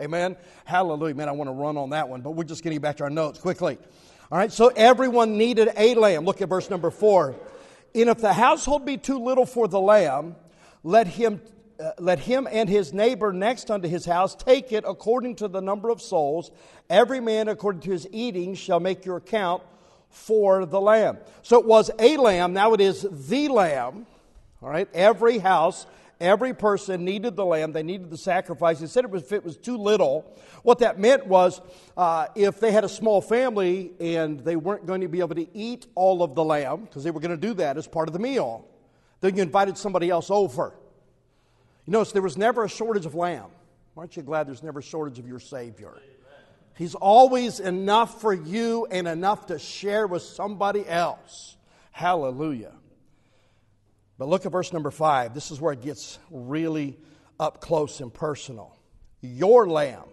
Amen. 0.00 0.38
Hallelujah. 0.64 1.14
Man, 1.14 1.28
I 1.28 1.32
want 1.32 1.48
to 1.48 1.54
run 1.54 1.76
on 1.76 1.90
that 1.90 2.08
one, 2.08 2.22
but 2.22 2.30
we're 2.30 2.44
just 2.44 2.64
getting 2.64 2.80
back 2.80 2.96
to 2.96 3.04
our 3.04 3.10
notes 3.10 3.38
quickly. 3.38 3.76
All 4.32 4.38
right, 4.38 4.50
so 4.50 4.68
everyone 4.68 5.36
needed 5.36 5.68
a 5.76 5.94
lamb. 5.94 6.24
Look 6.24 6.40
at 6.40 6.48
verse 6.48 6.70
number 6.70 6.90
four. 6.90 7.34
And 7.94 8.08
if 8.08 8.18
the 8.18 8.32
household 8.32 8.84
be 8.84 8.96
too 8.96 9.18
little 9.18 9.46
for 9.46 9.68
the 9.68 9.80
lamb, 9.80 10.34
let 10.82 11.06
him, 11.06 11.40
uh, 11.78 11.92
let 11.98 12.18
him 12.18 12.48
and 12.50 12.68
his 12.68 12.92
neighbor 12.92 13.32
next 13.32 13.70
unto 13.70 13.88
his 13.88 14.04
house 14.04 14.34
take 14.34 14.72
it 14.72 14.84
according 14.86 15.36
to 15.36 15.48
the 15.48 15.60
number 15.60 15.90
of 15.90 16.02
souls. 16.02 16.50
Every 16.90 17.20
man 17.20 17.48
according 17.48 17.82
to 17.82 17.90
his 17.90 18.08
eating 18.10 18.54
shall 18.54 18.80
make 18.80 19.04
your 19.04 19.18
account 19.18 19.62
for 20.10 20.66
the 20.66 20.80
lamb. 20.80 21.18
So 21.42 21.60
it 21.60 21.66
was 21.66 21.90
a 21.98 22.16
lamb, 22.16 22.52
now 22.52 22.72
it 22.74 22.80
is 22.80 23.06
the 23.10 23.48
lamb. 23.48 24.06
All 24.62 24.70
right, 24.70 24.88
every 24.94 25.38
house 25.38 25.86
Every 26.20 26.54
person 26.54 27.04
needed 27.04 27.36
the 27.36 27.44
lamb, 27.44 27.72
they 27.72 27.82
needed 27.82 28.10
the 28.10 28.16
sacrifice. 28.16 28.80
He 28.80 28.86
said 28.86 29.04
it 29.04 29.10
was, 29.10 29.24
if 29.24 29.32
it 29.32 29.44
was 29.44 29.56
too 29.56 29.76
little, 29.76 30.24
what 30.62 30.78
that 30.78 30.98
meant 30.98 31.26
was 31.26 31.60
uh, 31.96 32.26
if 32.34 32.60
they 32.60 32.70
had 32.72 32.84
a 32.84 32.88
small 32.88 33.20
family 33.20 33.92
and 33.98 34.40
they 34.40 34.56
weren't 34.56 34.86
going 34.86 35.00
to 35.00 35.08
be 35.08 35.20
able 35.20 35.34
to 35.34 35.46
eat 35.56 35.86
all 35.94 36.22
of 36.22 36.34
the 36.34 36.44
lamb, 36.44 36.84
because 36.84 37.04
they 37.04 37.10
were 37.10 37.20
going 37.20 37.30
to 37.32 37.36
do 37.36 37.54
that 37.54 37.76
as 37.76 37.86
part 37.86 38.08
of 38.08 38.12
the 38.12 38.20
meal, 38.20 38.66
then 39.20 39.36
you 39.36 39.42
invited 39.42 39.76
somebody 39.76 40.08
else 40.08 40.30
over. 40.30 40.74
You 41.86 41.92
notice 41.92 42.12
there 42.12 42.22
was 42.22 42.38
never 42.38 42.64
a 42.64 42.68
shortage 42.68 43.06
of 43.06 43.14
lamb. 43.14 43.50
Aren't 43.96 44.16
you 44.16 44.22
glad 44.22 44.46
there's 44.46 44.62
never 44.62 44.78
a 44.78 44.82
shortage 44.82 45.18
of 45.18 45.28
your 45.28 45.40
Savior? 45.40 45.92
He's 46.76 46.94
always 46.94 47.60
enough 47.60 48.20
for 48.20 48.32
you 48.32 48.86
and 48.90 49.06
enough 49.06 49.46
to 49.46 49.58
share 49.58 50.06
with 50.06 50.22
somebody 50.22 50.88
else. 50.88 51.56
Hallelujah. 51.92 52.72
But 54.18 54.28
look 54.28 54.46
at 54.46 54.52
verse 54.52 54.72
number 54.72 54.90
five. 54.90 55.34
This 55.34 55.50
is 55.50 55.60
where 55.60 55.72
it 55.72 55.82
gets 55.82 56.18
really 56.30 56.96
up 57.40 57.60
close 57.60 58.00
and 58.00 58.12
personal. 58.12 58.76
Your 59.20 59.66
lamb 59.68 60.04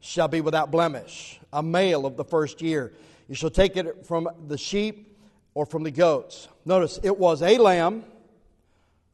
shall 0.00 0.28
be 0.28 0.40
without 0.40 0.70
blemish, 0.70 1.40
a 1.52 1.62
male 1.62 2.06
of 2.06 2.16
the 2.16 2.24
first 2.24 2.60
year. 2.60 2.92
You 3.28 3.34
shall 3.34 3.50
take 3.50 3.76
it 3.76 4.06
from 4.06 4.28
the 4.46 4.58
sheep 4.58 5.16
or 5.54 5.66
from 5.66 5.82
the 5.82 5.90
goats. 5.90 6.48
Notice 6.64 7.00
it 7.02 7.18
was 7.18 7.42
a 7.42 7.58
lamb, 7.58 8.04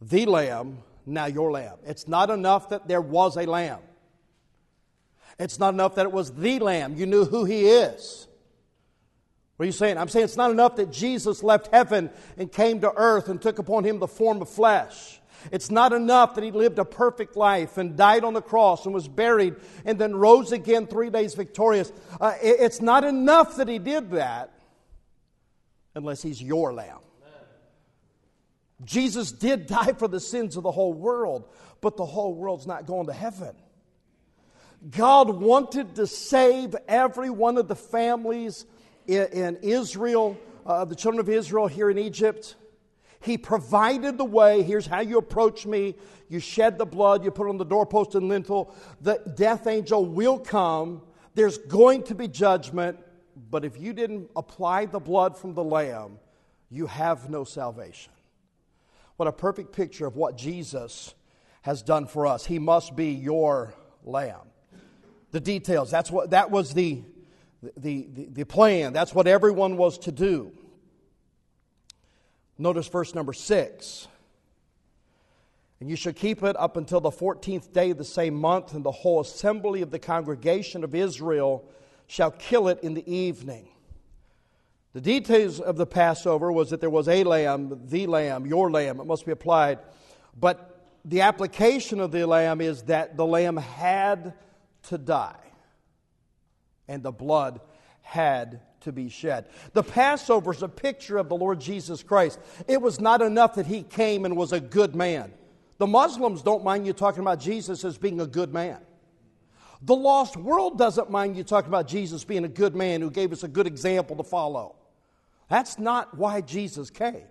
the 0.01 0.27
lamb, 0.27 0.79
now 1.07 1.27
your 1.27 1.51
lamb. 1.51 1.77
It's 1.87 2.09
not 2.09 2.31
enough 2.31 2.71
that 2.71 2.89
there 2.89 3.01
was 3.01 3.37
a 3.37 3.47
lamb. 3.47 3.81
It's 5.39 5.59
not 5.59 5.75
enough 5.75 5.97
that 5.97 6.07
it 6.07 6.13
was 6.13 6.33
the 6.33 6.59
lamb. 6.59 6.97
You 6.97 7.07
knew 7.07 7.25
who 7.25 7.45
he 7.45 7.67
is. 7.67 8.27
What 9.57 9.65
are 9.65 9.67
you 9.67 9.73
saying? 9.73 9.99
I'm 9.99 10.09
saying 10.09 10.25
it's 10.25 10.37
not 10.37 10.51
enough 10.51 10.77
that 10.77 10.91
Jesus 10.91 11.43
left 11.43 11.69
heaven 11.73 12.11
and 12.37 12.51
came 12.51 12.81
to 12.81 12.93
earth 12.93 13.29
and 13.29 13.41
took 13.41 13.59
upon 13.59 13.85
him 13.85 14.01
the 14.01 14.09
form 14.09 14.43
of 14.43 14.49
flesh. 14.49 15.21
It's 15.53 15.71
not 15.71 15.93
enough 15.93 16.35
that 16.35 16.45
he 16.45 16.51
lived 16.51 16.79
a 16.79 16.85
perfect 16.85 17.37
life 17.37 17.77
and 17.77 17.97
died 17.97 18.25
on 18.25 18.33
the 18.33 18.43
cross 18.43 18.85
and 18.85 18.95
was 18.95 19.07
buried 19.07 19.57
and 19.85 19.99
then 19.99 20.17
rose 20.17 20.53
again 20.53 20.87
three 20.87 21.11
days 21.11 21.35
victorious. 21.35 21.93
Uh, 22.21 22.35
it's 22.43 22.81
not 22.81 23.05
enough 23.05 23.57
that 23.57 23.69
he 23.69 23.79
did 23.79 24.11
that 24.13 24.53
unless 25.95 26.23
he's 26.23 26.43
your 26.43 26.73
lamb. 26.73 26.99
Jesus 28.85 29.31
did 29.33 29.67
die 29.69 29.93
for 29.93 30.09
the 30.09 30.21
sins 30.21 30.57
of 30.57 30.63
the 30.63 30.73
whole 30.73 30.95
world, 30.95 31.49
but 31.81 31.97
the 31.97 32.07
whole 32.07 32.35
world's 32.35 32.67
not 32.67 32.87
going 32.87 33.07
to 33.07 33.13
heaven. 33.13 33.55
God 34.91 35.31
wanted 35.31 35.95
to 35.97 36.07
save 36.07 36.75
every 36.89 37.31
one 37.31 37.57
of 37.57 37.69
the 37.69 37.77
families 37.77 38.67
in, 39.07 39.27
in 39.27 39.57
Israel, 39.63 40.39
uh, 40.67 40.85
the 40.85 40.95
children 40.95 41.21
of 41.21 41.29
Israel 41.29 41.67
here 41.67 41.91
in 41.91 41.99
Egypt. 41.99 42.57
He 43.21 43.39
provided 43.39 44.19
the 44.19 44.25
way. 44.25 44.63
Here's 44.63 44.87
how 44.87 45.01
you 45.01 45.19
approach 45.19 45.67
me. 45.67 45.97
You 46.29 46.41
shed 46.41 46.79
the 46.79 46.87
blood, 46.87 47.25
you 47.25 47.31
put 47.31 47.49
on 47.49 47.57
the 47.57 47.65
doorpost 47.65 48.15
and 48.15 48.29
lintel. 48.29 48.75
The 49.01 49.21
death 49.35 49.67
angel 49.67 50.05
will 50.05 50.39
come. 50.39 51.03
There's 51.35 51.59
going 51.59 52.03
to 52.05 52.15
be 52.15 52.29
judgment. 52.29 52.99
But 53.51 53.65
if 53.65 53.81
you 53.81 53.93
didn't 53.93 54.31
apply 54.37 54.87
the 54.87 55.01
blood 55.01 55.37
from 55.37 55.55
the 55.55 55.65
lamb, 55.65 56.19
you 56.71 56.87
have 56.87 57.31
no 57.31 57.45
salvation. 57.45 58.13
What 59.17 59.29
a 59.29 59.33
perfect 59.33 59.73
picture 59.73 60.07
of 60.07 60.17
what 60.17 60.37
Jesus 60.37 61.15
has 61.63 61.83
done 61.83 62.07
for 62.07 62.27
us. 62.27 62.45
He 62.45 62.59
must 62.59 62.95
be 62.95 63.13
your 63.13 63.75
lamb. 64.05 64.41
The 65.31 65.41
details, 65.41 65.91
that's 65.91 66.11
what 66.11 66.31
that 66.31 66.51
was 66.51 66.75
the 66.75 67.03
the, 67.77 68.09
the, 68.13 68.27
the 68.27 68.45
plan. 68.45 68.93
That's 68.93 69.15
what 69.15 69.27
everyone 69.27 69.77
was 69.77 69.99
to 69.99 70.13
do. 70.13 70.53
Notice 72.59 72.89
verse 72.89 73.15
number 73.15 73.33
six. 73.33 74.09
And 75.81 75.91
you 75.91 75.97
shall 75.97 76.13
keep 76.13 76.43
it 76.43 76.57
up 76.57 76.77
until 76.77 77.01
the 77.01 77.11
14th 77.11 77.73
day 77.73 77.91
of 77.91 77.99
the 77.99 78.05
same 78.05 78.35
month, 78.35 78.75
and 78.75 78.85
the 78.85 78.93
whole 78.93 79.21
assembly 79.21 79.83
of 79.83 79.91
the 79.91 79.99
congregation 79.99 80.85
of 80.85 80.95
Israel 80.95 81.69
shall 82.07 82.31
kill 82.31 82.69
it 82.69 82.81
in 82.83 82.95
the 82.95 83.13
evening. 83.13 83.69
The 84.93 85.01
details 85.01 85.59
of 85.59 85.77
the 85.77 85.87
Passover 85.87 86.53
was 86.53 86.71
that 86.71 86.81
there 86.81 86.91
was 86.91 87.09
a 87.09 87.25
lamb, 87.25 87.81
the 87.87 88.07
lamb, 88.07 88.47
your 88.47 88.71
lamb, 88.71 89.01
it 89.01 89.07
must 89.07 89.27
be 89.27 89.33
applied. 89.33 89.81
But 90.39 90.89
the 91.05 91.23
application 91.23 91.99
of 91.99 92.13
the 92.13 92.27
lamb 92.27 92.61
is 92.61 92.83
that 92.85 93.17
the 93.17 93.27
lamb 93.27 93.57
had 93.57 94.35
to 94.85 94.99
die 94.99 95.45
and 96.89 97.03
the 97.03 97.13
blood 97.13 97.61
had 98.03 98.61
to 98.81 98.93
be 98.93 99.09
shed. 99.09 99.47
The 99.73 99.83
Passover 99.83 100.53
is 100.53 100.63
a 100.63 100.69
picture 100.69 101.17
of 101.17 101.29
the 101.29 101.37
Lord 101.37 101.61
Jesus 101.61 102.03
Christ. 102.03 102.39
It 102.69 102.81
was 102.81 103.01
not 103.01 103.23
enough 103.23 103.55
that 103.55 103.67
he 103.67 103.83
came 103.83 104.25
and 104.25 104.37
was 104.37 104.53
a 104.53 104.61
good 104.61 104.95
man. 104.95 105.33
The 105.79 105.87
Muslims 105.87 106.43
don't 106.43 106.65
mind 106.65 106.87
you 106.87 106.93
talking 106.93 107.21
about 107.21 107.41
Jesus 107.41 107.85
as 107.85 107.99
being 107.99 108.21
a 108.21 108.27
good 108.27 108.53
man. 108.53 108.79
The 109.83 109.97
lost 109.97 110.37
world 110.37 110.79
doesn't 110.79 111.11
mind 111.11 111.37
you 111.37 111.45
talking 111.45 111.69
about 111.69 111.89
Jesus 111.89 112.25
being 112.25 112.45
a 112.45 112.49
good 112.49 112.75
man 112.75 113.01
who 113.01 113.11
gave 113.11 113.33
us 113.33 113.43
a 113.43 113.49
good 113.49 113.67
example 113.67 114.17
to 114.17 114.23
follow. 114.23 114.77
That's 115.49 115.79
not 115.79 116.17
why 116.17 116.41
Jesus 116.41 116.91
came. 116.91 117.27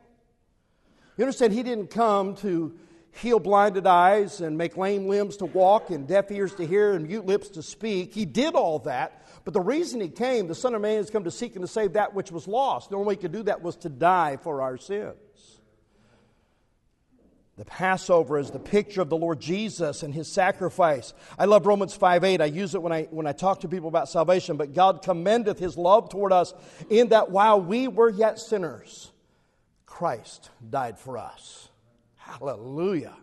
You 1.17 1.23
understand, 1.23 1.53
he 1.53 1.63
didn't 1.63 1.89
come 1.89 2.35
to 2.37 2.77
heal 3.13 3.39
blinded 3.39 3.87
eyes 3.87 4.41
and 4.41 4.57
make 4.57 4.77
lame 4.77 5.07
limbs 5.07 5.37
to 5.37 5.45
walk 5.45 5.89
and 5.89 6.07
deaf 6.07 6.31
ears 6.31 6.55
to 6.55 6.65
hear 6.65 6.93
and 6.93 7.07
mute 7.07 7.25
lips 7.25 7.49
to 7.49 7.63
speak. 7.63 8.13
He 8.13 8.25
did 8.25 8.55
all 8.55 8.79
that 8.79 9.23
but 9.43 9.53
the 9.53 9.61
reason 9.61 9.99
he 9.99 10.09
came, 10.09 10.47
the 10.47 10.55
Son 10.55 10.73
of 10.73 10.81
Man 10.81 10.97
has 10.97 11.09
come 11.09 11.25
to 11.25 11.31
seek 11.31 11.55
and 11.55 11.63
to 11.63 11.67
save 11.67 11.93
that 11.93 12.13
which 12.13 12.31
was 12.31 12.47
lost. 12.47 12.89
The 12.89 12.95
only 12.95 13.07
way 13.07 13.13
he 13.15 13.21
could 13.21 13.33
do 13.33 13.43
that 13.43 13.61
was 13.61 13.75
to 13.77 13.89
die 13.89 14.37
for 14.37 14.61
our 14.61 14.77
sins. 14.77 15.15
The 17.57 17.65
Passover 17.65 18.39
is 18.39 18.49
the 18.49 18.59
picture 18.59 19.01
of 19.01 19.09
the 19.09 19.17
Lord 19.17 19.39
Jesus 19.39 20.01
and 20.01 20.13
his 20.13 20.27
sacrifice. 20.27 21.13
I 21.37 21.45
love 21.45 21.67
Romans 21.67 21.93
5 21.93 22.23
8. 22.23 22.41
I 22.41 22.45
use 22.45 22.73
it 22.73 22.81
when 22.81 22.91
I, 22.91 23.03
when 23.11 23.27
I 23.27 23.31
talk 23.31 23.59
to 23.59 23.67
people 23.67 23.89
about 23.89 24.09
salvation. 24.09 24.57
But 24.57 24.73
God 24.73 25.03
commendeth 25.03 25.59
his 25.59 25.77
love 25.77 26.09
toward 26.09 26.31
us 26.31 26.53
in 26.89 27.09
that 27.09 27.29
while 27.29 27.61
we 27.61 27.87
were 27.87 28.09
yet 28.09 28.39
sinners, 28.39 29.11
Christ 29.85 30.49
died 30.67 30.97
for 30.97 31.17
us. 31.17 31.69
Hallelujah. 32.25 33.15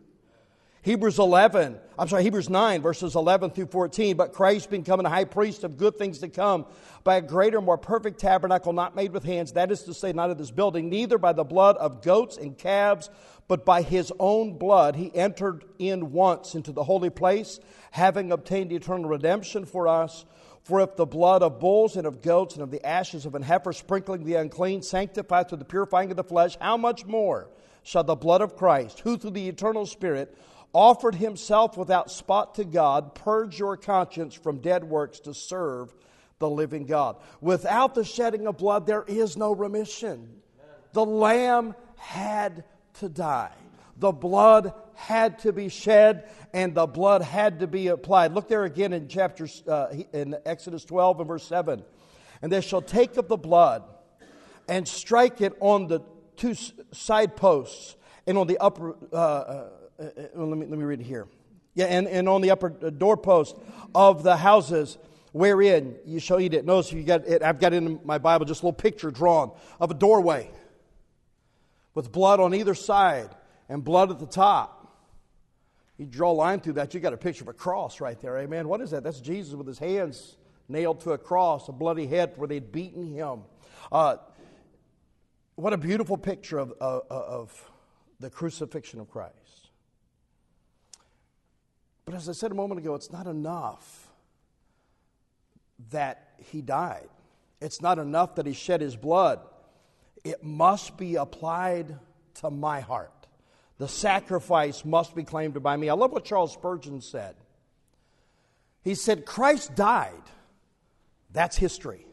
Hebrews 0.82 1.18
11, 1.18 1.78
I'm 1.98 2.08
sorry, 2.08 2.22
Hebrews 2.22 2.48
9, 2.48 2.80
verses 2.80 3.14
11 3.14 3.50
through 3.50 3.66
14. 3.66 4.16
But 4.16 4.32
Christ, 4.32 4.70
becoming 4.70 5.04
a 5.04 5.10
high 5.10 5.24
priest 5.24 5.62
of 5.62 5.76
good 5.76 5.98
things 5.98 6.20
to 6.20 6.28
come, 6.28 6.64
by 7.04 7.16
a 7.16 7.20
greater, 7.20 7.60
more 7.60 7.76
perfect 7.76 8.18
tabernacle 8.18 8.72
not 8.72 8.96
made 8.96 9.12
with 9.12 9.24
hands, 9.24 9.52
that 9.52 9.70
is 9.70 9.82
to 9.82 9.92
say, 9.92 10.12
not 10.12 10.30
of 10.30 10.38
this 10.38 10.50
building, 10.50 10.88
neither 10.88 11.18
by 11.18 11.34
the 11.34 11.44
blood 11.44 11.76
of 11.76 12.02
goats 12.02 12.38
and 12.38 12.56
calves, 12.56 13.10
but 13.46 13.66
by 13.66 13.82
his 13.82 14.10
own 14.18 14.56
blood, 14.56 14.96
he 14.96 15.14
entered 15.14 15.64
in 15.78 16.12
once 16.12 16.54
into 16.54 16.72
the 16.72 16.84
holy 16.84 17.10
place, 17.10 17.60
having 17.90 18.32
obtained 18.32 18.72
eternal 18.72 19.10
redemption 19.10 19.66
for 19.66 19.86
us. 19.86 20.24
For 20.62 20.80
if 20.80 20.96
the 20.96 21.06
blood 21.06 21.42
of 21.42 21.58
bulls 21.58 21.96
and 21.96 22.06
of 22.06 22.22
goats 22.22 22.54
and 22.54 22.62
of 22.62 22.70
the 22.70 22.84
ashes 22.86 23.26
of 23.26 23.34
an 23.34 23.42
heifer 23.42 23.72
sprinkling 23.72 24.24
the 24.24 24.34
unclean 24.36 24.82
sanctify 24.82 25.42
through 25.42 25.58
the 25.58 25.64
purifying 25.64 26.10
of 26.10 26.16
the 26.16 26.24
flesh, 26.24 26.56
how 26.60 26.76
much 26.76 27.04
more 27.04 27.50
shall 27.82 28.04
the 28.04 28.14
blood 28.14 28.40
of 28.40 28.56
Christ, 28.56 29.00
who 29.00 29.16
through 29.16 29.30
the 29.30 29.48
eternal 29.48 29.86
Spirit 29.86 30.36
offered 30.72 31.14
himself 31.16 31.76
without 31.76 32.10
spot 32.10 32.54
to 32.56 32.64
God, 32.64 33.14
purge 33.14 33.58
your 33.58 33.76
conscience 33.76 34.34
from 34.34 34.58
dead 34.58 34.84
works 34.84 35.20
to 35.20 35.34
serve 35.34 35.94
the 36.38 36.48
living 36.48 36.86
God. 36.86 37.16
Without 37.40 37.94
the 37.94 38.04
shedding 38.04 38.46
of 38.46 38.56
blood, 38.56 38.86
there 38.86 39.04
is 39.06 39.36
no 39.36 39.52
remission. 39.52 40.28
The 40.92 41.04
lamb 41.04 41.74
had 41.96 42.64
to 42.94 43.08
die. 43.08 43.52
The 43.96 44.12
blood 44.12 44.72
had 44.94 45.40
to 45.40 45.52
be 45.52 45.68
shed 45.68 46.28
and 46.52 46.74
the 46.74 46.86
blood 46.86 47.22
had 47.22 47.60
to 47.60 47.66
be 47.66 47.88
applied. 47.88 48.32
Look 48.32 48.48
there 48.48 48.64
again 48.64 48.92
in 48.92 49.08
chapter 49.08 49.46
uh, 49.68 49.88
in 50.12 50.36
Exodus 50.46 50.84
12 50.84 51.20
and 51.20 51.28
verse 51.28 51.44
7. 51.44 51.82
And 52.42 52.50
they 52.50 52.62
shall 52.62 52.80
take 52.82 53.16
of 53.18 53.28
the 53.28 53.36
blood 53.36 53.82
and 54.68 54.88
strike 54.88 55.40
it 55.42 55.52
on 55.60 55.88
the 55.88 56.00
two 56.40 56.54
side 56.92 57.36
posts 57.36 57.96
and 58.26 58.38
on 58.38 58.46
the 58.46 58.58
upper 58.58 58.96
uh, 59.12 59.16
uh 59.16 59.70
uh, 60.00 60.04
uh, 60.04 60.44
let, 60.46 60.58
me, 60.58 60.66
let 60.66 60.78
me 60.78 60.84
read 60.84 61.00
it 61.00 61.04
here. 61.04 61.28
Yeah, 61.74 61.84
and, 61.86 62.08
and 62.08 62.28
on 62.28 62.40
the 62.40 62.50
upper 62.50 62.74
uh, 62.82 62.90
doorpost 62.90 63.54
of 63.94 64.22
the 64.22 64.36
houses 64.36 64.96
wherein 65.32 65.94
you 66.06 66.18
shall 66.18 66.40
eat 66.40 66.54
it. 66.54 66.64
Notice 66.64 66.90
you 66.92 67.02
got 67.02 67.26
it, 67.26 67.42
I've 67.42 67.60
got 67.60 67.74
in 67.74 68.00
my 68.02 68.18
Bible 68.18 68.46
just 68.46 68.62
a 68.62 68.66
little 68.66 68.72
picture 68.72 69.10
drawn 69.10 69.52
of 69.78 69.90
a 69.90 69.94
doorway 69.94 70.50
with 71.94 72.10
blood 72.10 72.40
on 72.40 72.54
either 72.54 72.74
side 72.74 73.28
and 73.68 73.84
blood 73.84 74.10
at 74.10 74.18
the 74.18 74.26
top. 74.26 74.78
You 75.98 76.06
draw 76.06 76.30
a 76.30 76.32
line 76.32 76.60
through 76.60 76.74
that, 76.74 76.94
you 76.94 77.00
got 77.00 77.12
a 77.12 77.18
picture 77.18 77.44
of 77.44 77.48
a 77.48 77.52
cross 77.52 78.00
right 78.00 78.18
there. 78.20 78.38
Amen. 78.38 78.66
What 78.66 78.80
is 78.80 78.92
that? 78.92 79.04
That's 79.04 79.20
Jesus 79.20 79.54
with 79.54 79.66
his 79.66 79.78
hands 79.78 80.38
nailed 80.66 81.00
to 81.00 81.12
a 81.12 81.18
cross, 81.18 81.68
a 81.68 81.72
bloody 81.72 82.06
head 82.06 82.32
where 82.36 82.48
they'd 82.48 82.72
beaten 82.72 83.06
him. 83.06 83.42
Uh, 83.92 84.16
what 85.60 85.72
a 85.72 85.78
beautiful 85.78 86.16
picture 86.16 86.58
of, 86.58 86.72
of, 86.80 87.02
of 87.10 87.70
the 88.18 88.30
crucifixion 88.30 89.00
of 89.00 89.10
Christ. 89.10 89.34
But 92.04 92.14
as 92.14 92.28
I 92.28 92.32
said 92.32 92.50
a 92.50 92.54
moment 92.54 92.80
ago, 92.80 92.94
it's 92.94 93.12
not 93.12 93.26
enough 93.26 94.08
that 95.90 96.30
he 96.38 96.60
died. 96.62 97.08
It's 97.60 97.80
not 97.80 97.98
enough 97.98 98.36
that 98.36 98.46
he 98.46 98.52
shed 98.52 98.80
his 98.80 98.96
blood. 98.96 99.40
It 100.24 100.42
must 100.42 100.96
be 100.96 101.16
applied 101.16 101.98
to 102.40 102.50
my 102.50 102.80
heart. 102.80 103.12
The 103.78 103.88
sacrifice 103.88 104.84
must 104.84 105.14
be 105.14 105.24
claimed 105.24 105.62
by 105.62 105.76
me. 105.76 105.88
I 105.88 105.94
love 105.94 106.12
what 106.12 106.24
Charles 106.24 106.52
Spurgeon 106.52 107.00
said. 107.00 107.34
He 108.82 108.94
said, 108.94 109.24
Christ 109.24 109.74
died. 109.74 110.22
That's 111.32 111.56
history. 111.56 112.06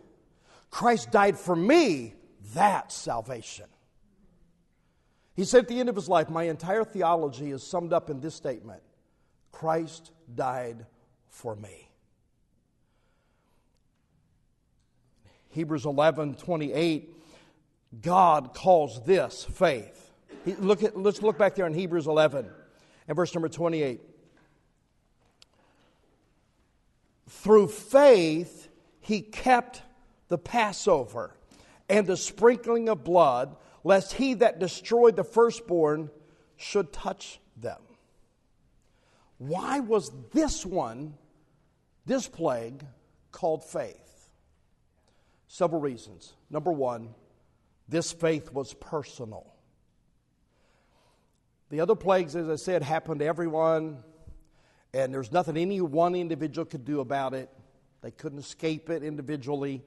Christ 0.70 1.12
died 1.12 1.38
for 1.38 1.56
me. 1.56 2.14
That's 2.54 2.96
salvation. 2.96 3.66
He 5.36 5.44
said 5.44 5.64
at 5.64 5.68
the 5.68 5.80
end 5.80 5.90
of 5.90 5.96
his 5.96 6.10
life, 6.10 6.30
My 6.30 6.44
entire 6.44 6.84
theology 6.84 7.52
is 7.52 7.64
summed 7.64 7.94
up 7.94 8.10
in 8.10 8.20
this 8.20 8.36
statement 8.36 8.82
Christ 9.52 10.12
died 10.34 10.86
for 11.30 11.56
me. 11.56 11.90
Hebrews 15.50 15.86
11 15.86 16.36
28, 16.36 17.16
God 18.02 18.54
calls 18.54 19.04
this 19.06 19.44
faith. 19.44 20.12
He, 20.46 20.56
look 20.56 20.84
at, 20.84 20.98
let's 20.98 21.22
look 21.22 21.38
back 21.38 21.56
there 21.56 21.66
in 21.66 21.74
Hebrews 21.74 22.08
11 22.08 22.48
and 23.08 23.16
verse 23.16 23.34
number 23.34 23.50
28. 23.50 24.02
Through 27.30 27.68
faith, 27.68 28.70
he 29.00 29.22
kept 29.22 29.82
the 30.28 30.38
Passover 30.38 31.34
and 31.90 32.06
the 32.06 32.18
sprinkling 32.18 32.90
of 32.90 33.04
blood, 33.04 33.56
lest 33.84 34.14
he 34.14 34.36
that 34.36 34.60
destroyed 34.60 35.16
the 35.16 35.24
firstborn 35.24 36.10
should 36.58 36.92
touch 36.92 37.40
them. 37.56 37.82
Why 39.38 39.80
was 39.80 40.12
this 40.34 40.66
one, 40.66 41.14
this 42.06 42.28
plague, 42.28 42.86
called 43.32 43.64
faith? 43.64 44.30
Several 45.48 45.80
reasons. 45.80 46.34
Number 46.50 46.72
one, 46.72 47.14
this 47.88 48.12
faith 48.12 48.52
was 48.52 48.74
personal. 48.74 49.54
The 51.70 51.82
other 51.82 51.96
plagues, 51.96 52.36
as 52.36 52.50
I 52.50 52.56
said, 52.56 52.82
happened 52.82 53.20
to 53.20 53.26
everyone, 53.26 54.04
and 54.94 55.14
there's 55.14 55.32
nothing 55.32 55.58
any 55.58 55.82
one 55.82 56.16
individual 56.16 56.66
could 56.66 56.86
do 56.86 57.00
about 57.00 57.34
it. 57.34 57.50
They 58.02 58.12
couldn't 58.12 58.40
escape 58.40 58.90
it 58.90 59.04
individually. 59.04 59.84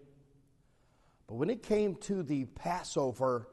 But 1.30 1.36
when 1.36 1.48
it 1.48 1.62
came 1.62 1.94
to 1.94 2.22
the 2.22 2.44
Passover, 2.44 3.48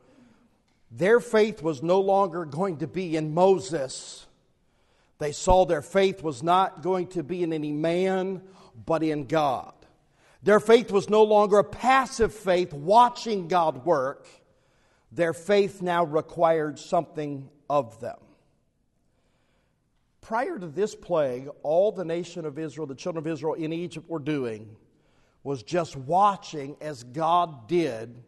their 0.91 1.21
faith 1.21 1.61
was 1.61 1.81
no 1.81 2.01
longer 2.01 2.43
going 2.43 2.79
to 2.79 2.87
be 2.87 3.15
in 3.15 3.33
Moses 3.33 4.27
they 5.19 5.31
saw 5.31 5.65
their 5.65 5.81
faith 5.81 6.21
was 6.21 6.43
not 6.43 6.83
going 6.83 7.07
to 7.07 7.23
be 7.23 7.43
in 7.43 7.51
any 7.51 7.71
man, 7.71 8.41
but 8.85 9.03
in 9.03 9.25
God. 9.25 9.73
Their 10.43 10.59
faith 10.59 10.91
was 10.91 11.09
no 11.09 11.23
longer 11.23 11.59
a 11.59 11.63
passive 11.63 12.33
faith 12.33 12.71
watching 12.71 13.47
God 13.47 13.85
work. 13.85 14.27
Their 15.11 15.33
faith 15.33 15.81
now 15.81 16.03
required 16.03 16.77
something 16.77 17.49
of 17.69 17.99
them. 17.99 18.17
Prior 20.21 20.59
to 20.59 20.67
this 20.67 20.93
plague, 20.93 21.49
all 21.63 21.91
the 21.91 22.05
nation 22.05 22.45
of 22.45 22.59
Israel, 22.59 22.85
the 22.85 22.95
children 22.95 23.25
of 23.25 23.31
Israel 23.31 23.53
in 23.53 23.73
Egypt 23.73 24.07
were 24.09 24.19
doing 24.19 24.75
was 25.47 25.63
just 25.63 25.95
watching 25.95 26.75
as 26.81 27.03
God 27.03 27.69
did 27.69 28.21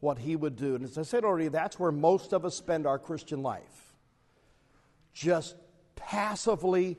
what 0.00 0.18
he 0.18 0.36
would 0.36 0.54
do. 0.54 0.74
And 0.74 0.84
as 0.84 0.98
I 0.98 1.02
said 1.02 1.24
already, 1.24 1.48
that's 1.48 1.78
where 1.78 1.90
most 1.90 2.34
of 2.34 2.44
us 2.44 2.54
spend 2.54 2.86
our 2.86 2.98
Christian 2.98 3.42
life. 3.42 3.94
Just 5.14 5.56
passively 5.96 6.98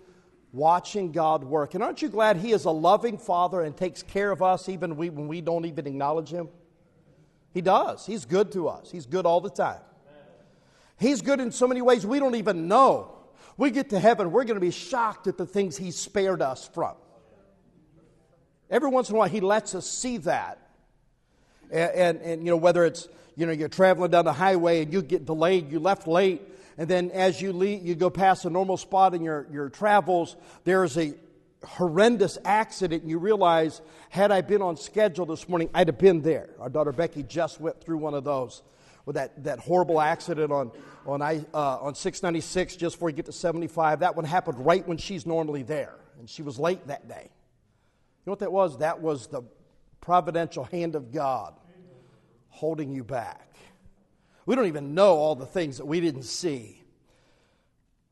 watching 0.53 1.11
God 1.11 1.43
work. 1.43 1.75
And 1.75 1.83
aren't 1.83 2.01
you 2.01 2.09
glad 2.09 2.37
He 2.37 2.51
is 2.51 2.65
a 2.65 2.71
loving 2.71 3.19
Father 3.19 3.61
and 3.61 3.77
takes 3.77 4.01
care 4.01 4.31
of 4.31 4.41
us 4.41 4.69
even 4.69 4.97
when 4.97 5.27
we 5.27 5.39
don't 5.39 5.65
even 5.65 5.85
acknowledge 5.85 6.29
Him? 6.29 6.49
He 7.53 7.61
does. 7.61 8.07
He's 8.07 8.25
good 8.25 8.51
to 8.53 8.69
us, 8.69 8.89
He's 8.89 9.05
good 9.05 9.27
all 9.27 9.39
the 9.39 9.51
time. 9.51 9.81
He's 10.99 11.21
good 11.21 11.39
in 11.39 11.51
so 11.51 11.67
many 11.67 11.83
ways 11.83 12.07
we 12.07 12.17
don't 12.17 12.35
even 12.35 12.67
know. 12.67 13.13
We 13.57 13.69
get 13.69 13.91
to 13.91 13.99
heaven, 13.99 14.31
we're 14.31 14.45
going 14.45 14.55
to 14.55 14.61
be 14.65 14.71
shocked 14.71 15.27
at 15.27 15.37
the 15.37 15.45
things 15.45 15.77
He 15.77 15.91
spared 15.91 16.41
us 16.41 16.67
from. 16.73 16.95
Every 18.73 18.89
once 18.89 19.07
in 19.09 19.15
a 19.15 19.19
while, 19.19 19.29
He 19.29 19.39
lets 19.39 19.75
us 19.75 19.87
see 19.87 20.17
that. 20.17 20.57
And, 21.71 21.91
and, 21.91 22.21
and 22.21 22.43
you 22.43 22.49
know, 22.49 22.57
whether 22.57 22.83
it's, 22.83 23.07
you 23.35 23.45
know, 23.45 23.51
you're 23.51 23.69
traveling 23.69 24.09
down 24.09 24.25
the 24.25 24.33
highway 24.33 24.81
and 24.81 24.91
you 24.91 25.03
get 25.03 25.25
delayed, 25.27 25.71
you 25.71 25.79
left 25.79 26.07
late, 26.07 26.41
and 26.79 26.89
then 26.89 27.11
as 27.11 27.39
you 27.39 27.53
leave, 27.53 27.85
you 27.85 27.93
go 27.93 28.09
past 28.09 28.45
a 28.45 28.49
normal 28.49 28.77
spot 28.77 29.13
in 29.13 29.21
your, 29.21 29.45
your 29.51 29.69
travels, 29.69 30.35
there's 30.63 30.97
a 30.97 31.13
horrendous 31.63 32.39
accident, 32.43 33.03
and 33.03 33.11
you 33.11 33.19
realize, 33.19 33.79
had 34.09 34.31
I 34.31 34.41
been 34.41 34.63
on 34.63 34.75
schedule 34.75 35.27
this 35.27 35.47
morning, 35.47 35.69
I'd 35.75 35.87
have 35.87 35.99
been 35.99 36.23
there. 36.23 36.49
Our 36.59 36.69
daughter 36.69 36.91
Becky 36.91 37.21
just 37.21 37.61
went 37.61 37.79
through 37.79 37.99
one 37.99 38.15
of 38.15 38.23
those 38.23 38.63
with 39.05 39.17
that, 39.17 39.43
that 39.43 39.59
horrible 39.59 40.01
accident 40.01 40.51
on, 40.51 40.71
on, 41.05 41.21
I, 41.21 41.45
uh, 41.53 41.77
on 41.77 41.93
696 41.93 42.75
just 42.77 42.95
before 42.95 43.11
you 43.11 43.15
get 43.15 43.27
to 43.27 43.33
75. 43.33 43.99
That 43.99 44.15
one 44.15 44.25
happened 44.25 44.65
right 44.65 44.87
when 44.87 44.97
she's 44.97 45.27
normally 45.27 45.61
there, 45.61 45.93
and 46.17 46.27
she 46.27 46.41
was 46.41 46.57
late 46.57 46.87
that 46.87 47.07
day. 47.07 47.29
You 48.23 48.29
know 48.29 48.31
what 48.31 48.39
that 48.39 48.51
was? 48.51 48.77
That 48.77 49.01
was 49.01 49.27
the 49.27 49.43
providential 49.99 50.63
hand 50.63 50.95
of 50.95 51.11
God 51.11 51.55
holding 52.49 52.93
you 52.93 53.03
back. 53.03 53.55
We 54.45 54.55
don't 54.55 54.67
even 54.67 54.93
know 54.93 55.15
all 55.15 55.35
the 55.35 55.45
things 55.45 55.77
that 55.77 55.85
we 55.85 55.99
didn't 55.99 56.23
see. 56.23 56.81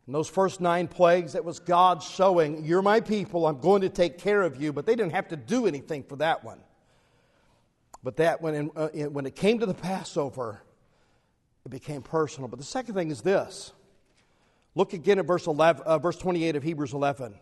In 0.08 0.13
those 0.13 0.28
first 0.28 0.60
nine 0.60 0.88
plagues, 0.89 1.34
that 1.34 1.45
was 1.45 1.60
God 1.60 2.04
showing, 2.04 2.65
You're 2.65 2.82
my 2.82 3.00
people, 3.00 3.47
I'm 3.47 3.60
going 3.60 3.82
to 3.82 3.89
take 3.89 4.17
care 4.17 4.41
of 4.41 4.62
you, 4.62 4.74
but 4.74 4.86
they 4.86 4.95
didn't 4.95 5.13
have 5.13 5.30
to 5.30 5.38
do 5.38 5.67
anything 5.67 6.04
for 6.04 6.17
that 6.17 6.43
one. 6.43 6.60
But 8.04 8.17
that, 8.17 8.41
when, 8.41 8.71
uh, 8.76 8.88
when 8.89 9.26
it 9.26 9.36
came 9.36 9.60
to 9.60 9.65
the 9.65 9.74
Passover, 9.74 10.62
it 11.65 11.69
became 11.69 12.02
personal. 12.02 12.47
But 12.47 12.60
the 12.60 12.65
second 12.65 12.95
thing 12.95 13.12
is 13.12 13.21
this 13.21 13.71
look 14.76 14.93
again 14.93 15.19
at 15.19 15.26
verse, 15.26 15.47
11, 15.47 15.84
uh, 15.84 16.00
verse 16.00 16.17
28 16.17 16.56
of 16.56 16.63
Hebrews 16.63 16.93
11. 16.93 17.36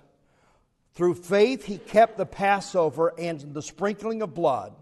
Through 0.94 1.16
faith, 1.16 1.66
he 1.66 1.78
kept 1.78 2.18
the 2.18 2.26
Passover 2.26 3.14
and 3.18 3.54
the 3.54 3.62
sprinkling 3.62 4.22
of 4.22 4.34
blood 4.34 4.74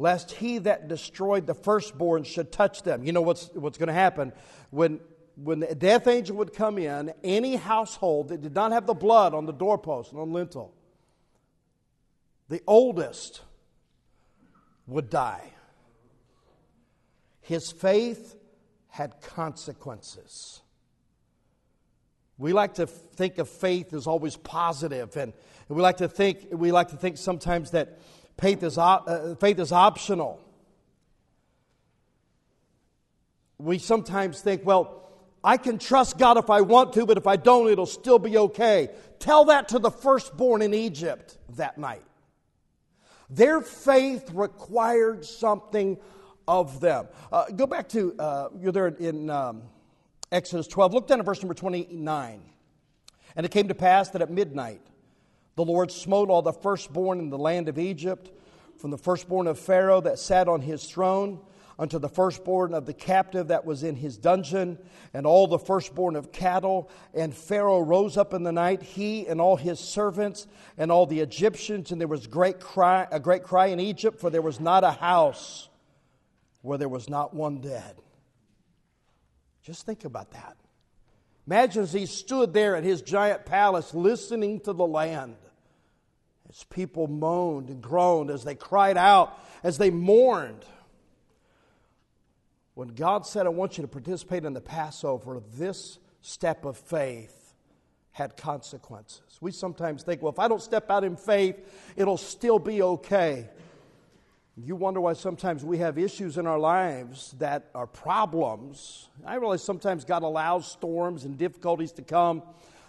lest 0.00 0.30
he 0.32 0.56
that 0.56 0.88
destroyed 0.88 1.46
the 1.46 1.52
firstborn 1.52 2.24
should 2.24 2.50
touch 2.50 2.82
them. 2.82 3.04
You 3.04 3.12
know 3.12 3.20
what's, 3.20 3.50
what's 3.52 3.76
going 3.76 3.88
to 3.88 3.92
happen? 3.92 4.32
When, 4.70 4.98
when 5.36 5.60
the 5.60 5.74
death 5.74 6.08
angel 6.08 6.36
would 6.36 6.54
come 6.54 6.78
in, 6.78 7.12
any 7.22 7.56
household 7.56 8.28
that 8.28 8.40
did 8.40 8.54
not 8.54 8.72
have 8.72 8.86
the 8.86 8.94
blood 8.94 9.34
on 9.34 9.44
the 9.44 9.52
doorpost 9.52 10.12
and 10.12 10.20
on 10.20 10.32
lintel, 10.32 10.72
the 12.48 12.62
oldest 12.66 13.42
would 14.86 15.10
die. 15.10 15.52
His 17.42 17.70
faith 17.70 18.36
had 18.88 19.20
consequences. 19.20 20.62
We 22.40 22.52
like 22.52 22.74
to 22.74 22.86
think 22.86 23.38
of 23.38 23.48
faith 23.48 23.92
as 23.94 24.08
always 24.08 24.36
positive, 24.36 25.16
and 25.16 25.32
we 25.68 25.80
like 25.80 25.98
to 25.98 26.08
think 26.08 26.48
we 26.50 26.72
like 26.72 26.88
to 26.88 26.96
think 26.96 27.18
sometimes 27.18 27.70
that 27.70 27.98
Faith 28.40 28.62
is, 28.62 28.78
uh, 28.78 29.34
faith 29.38 29.58
is 29.58 29.70
optional. 29.70 30.40
We 33.58 33.78
sometimes 33.78 34.40
think, 34.40 34.64
well, 34.64 35.10
I 35.44 35.58
can 35.58 35.78
trust 35.78 36.16
God 36.16 36.38
if 36.38 36.48
I 36.48 36.62
want 36.62 36.94
to, 36.94 37.04
but 37.04 37.18
if 37.18 37.26
I 37.26 37.36
don't, 37.36 37.68
it'll 37.70 37.84
still 37.84 38.18
be 38.18 38.38
okay. 38.38 38.88
Tell 39.18 39.44
that 39.46 39.68
to 39.68 39.78
the 39.78 39.90
firstborn 39.90 40.62
in 40.62 40.72
Egypt 40.72 41.36
that 41.56 41.76
night. 41.76 42.02
Their 43.28 43.60
faith 43.60 44.30
required 44.32 45.26
something 45.26 45.98
of 46.48 46.80
them. 46.80 47.08
Uh, 47.30 47.44
go 47.50 47.66
back 47.66 47.90
to, 47.90 48.14
uh, 48.18 48.48
you're 48.58 48.72
there 48.72 48.88
in 48.88 49.28
um, 49.28 49.62
Exodus 50.32 50.66
12. 50.68 50.94
Look 50.94 51.06
down 51.08 51.18
at 51.18 51.26
verse 51.26 51.42
number 51.42 51.54
29. 51.54 52.40
And 53.36 53.46
it 53.46 53.52
came 53.52 53.68
to 53.68 53.74
pass 53.74 54.10
that 54.10 54.22
at 54.22 54.30
midnight, 54.30 54.80
the 55.56 55.64
Lord 55.64 55.90
smote 55.90 56.30
all 56.30 56.42
the 56.42 56.52
firstborn 56.52 57.18
in 57.18 57.30
the 57.30 57.38
land 57.38 57.68
of 57.68 57.78
Egypt, 57.78 58.30
from 58.76 58.90
the 58.90 58.98
firstborn 58.98 59.46
of 59.46 59.58
Pharaoh 59.58 60.00
that 60.00 60.18
sat 60.18 60.48
on 60.48 60.60
his 60.60 60.84
throne 60.84 61.40
unto 61.78 61.98
the 61.98 62.08
firstborn 62.08 62.74
of 62.74 62.84
the 62.84 62.92
captive 62.92 63.48
that 63.48 63.64
was 63.64 63.82
in 63.82 63.96
his 63.96 64.18
dungeon, 64.18 64.78
and 65.14 65.26
all 65.26 65.46
the 65.46 65.58
firstborn 65.58 66.14
of 66.14 66.30
cattle. 66.30 66.90
And 67.14 67.34
Pharaoh 67.34 67.80
rose 67.80 68.18
up 68.18 68.34
in 68.34 68.42
the 68.42 68.52
night, 68.52 68.82
he 68.82 69.26
and 69.26 69.40
all 69.40 69.56
his 69.56 69.80
servants 69.80 70.46
and 70.76 70.92
all 70.92 71.06
the 71.06 71.20
Egyptians, 71.20 71.90
and 71.90 71.98
there 72.00 72.06
was 72.06 72.26
great 72.26 72.60
cry, 72.60 73.06
a 73.10 73.18
great 73.18 73.44
cry 73.44 73.66
in 73.66 73.80
Egypt, 73.80 74.20
for 74.20 74.28
there 74.28 74.42
was 74.42 74.60
not 74.60 74.84
a 74.84 74.90
house 74.90 75.70
where 76.60 76.76
there 76.76 76.88
was 76.88 77.08
not 77.08 77.32
one 77.32 77.60
dead. 77.62 77.96
Just 79.62 79.86
think 79.86 80.04
about 80.04 80.30
that. 80.32 80.56
Imagine 81.46 81.82
as 81.82 81.92
he 81.92 82.06
stood 82.06 82.52
there 82.52 82.76
at 82.76 82.84
his 82.84 83.02
giant 83.02 83.44
palace 83.44 83.94
listening 83.94 84.60
to 84.60 84.72
the 84.72 84.86
land. 84.86 85.36
As 86.48 86.64
people 86.64 87.06
moaned 87.06 87.68
and 87.68 87.82
groaned, 87.82 88.30
as 88.30 88.44
they 88.44 88.54
cried 88.54 88.96
out, 88.96 89.38
as 89.62 89.78
they 89.78 89.90
mourned. 89.90 90.64
When 92.74 92.88
God 92.88 93.26
said, 93.26 93.46
I 93.46 93.50
want 93.50 93.78
you 93.78 93.82
to 93.82 93.88
participate 93.88 94.44
in 94.44 94.52
the 94.52 94.60
Passover, 94.60 95.40
this 95.56 95.98
step 96.22 96.64
of 96.64 96.76
faith 96.76 97.54
had 98.12 98.36
consequences. 98.36 99.38
We 99.40 99.52
sometimes 99.52 100.02
think, 100.02 100.22
well, 100.22 100.32
if 100.32 100.38
I 100.38 100.48
don't 100.48 100.62
step 100.62 100.90
out 100.90 101.04
in 101.04 101.16
faith, 101.16 101.56
it'll 101.96 102.16
still 102.16 102.58
be 102.58 102.82
okay. 102.82 103.48
You 104.62 104.76
wonder 104.76 105.00
why 105.00 105.14
sometimes 105.14 105.64
we 105.64 105.78
have 105.78 105.96
issues 105.96 106.36
in 106.36 106.46
our 106.46 106.58
lives 106.58 107.34
that 107.38 107.70
are 107.74 107.86
problems. 107.86 109.08
I 109.24 109.36
realize 109.36 109.62
sometimes 109.62 110.04
God 110.04 110.22
allows 110.22 110.70
storms 110.70 111.24
and 111.24 111.38
difficulties 111.38 111.92
to 111.92 112.02
come 112.02 112.42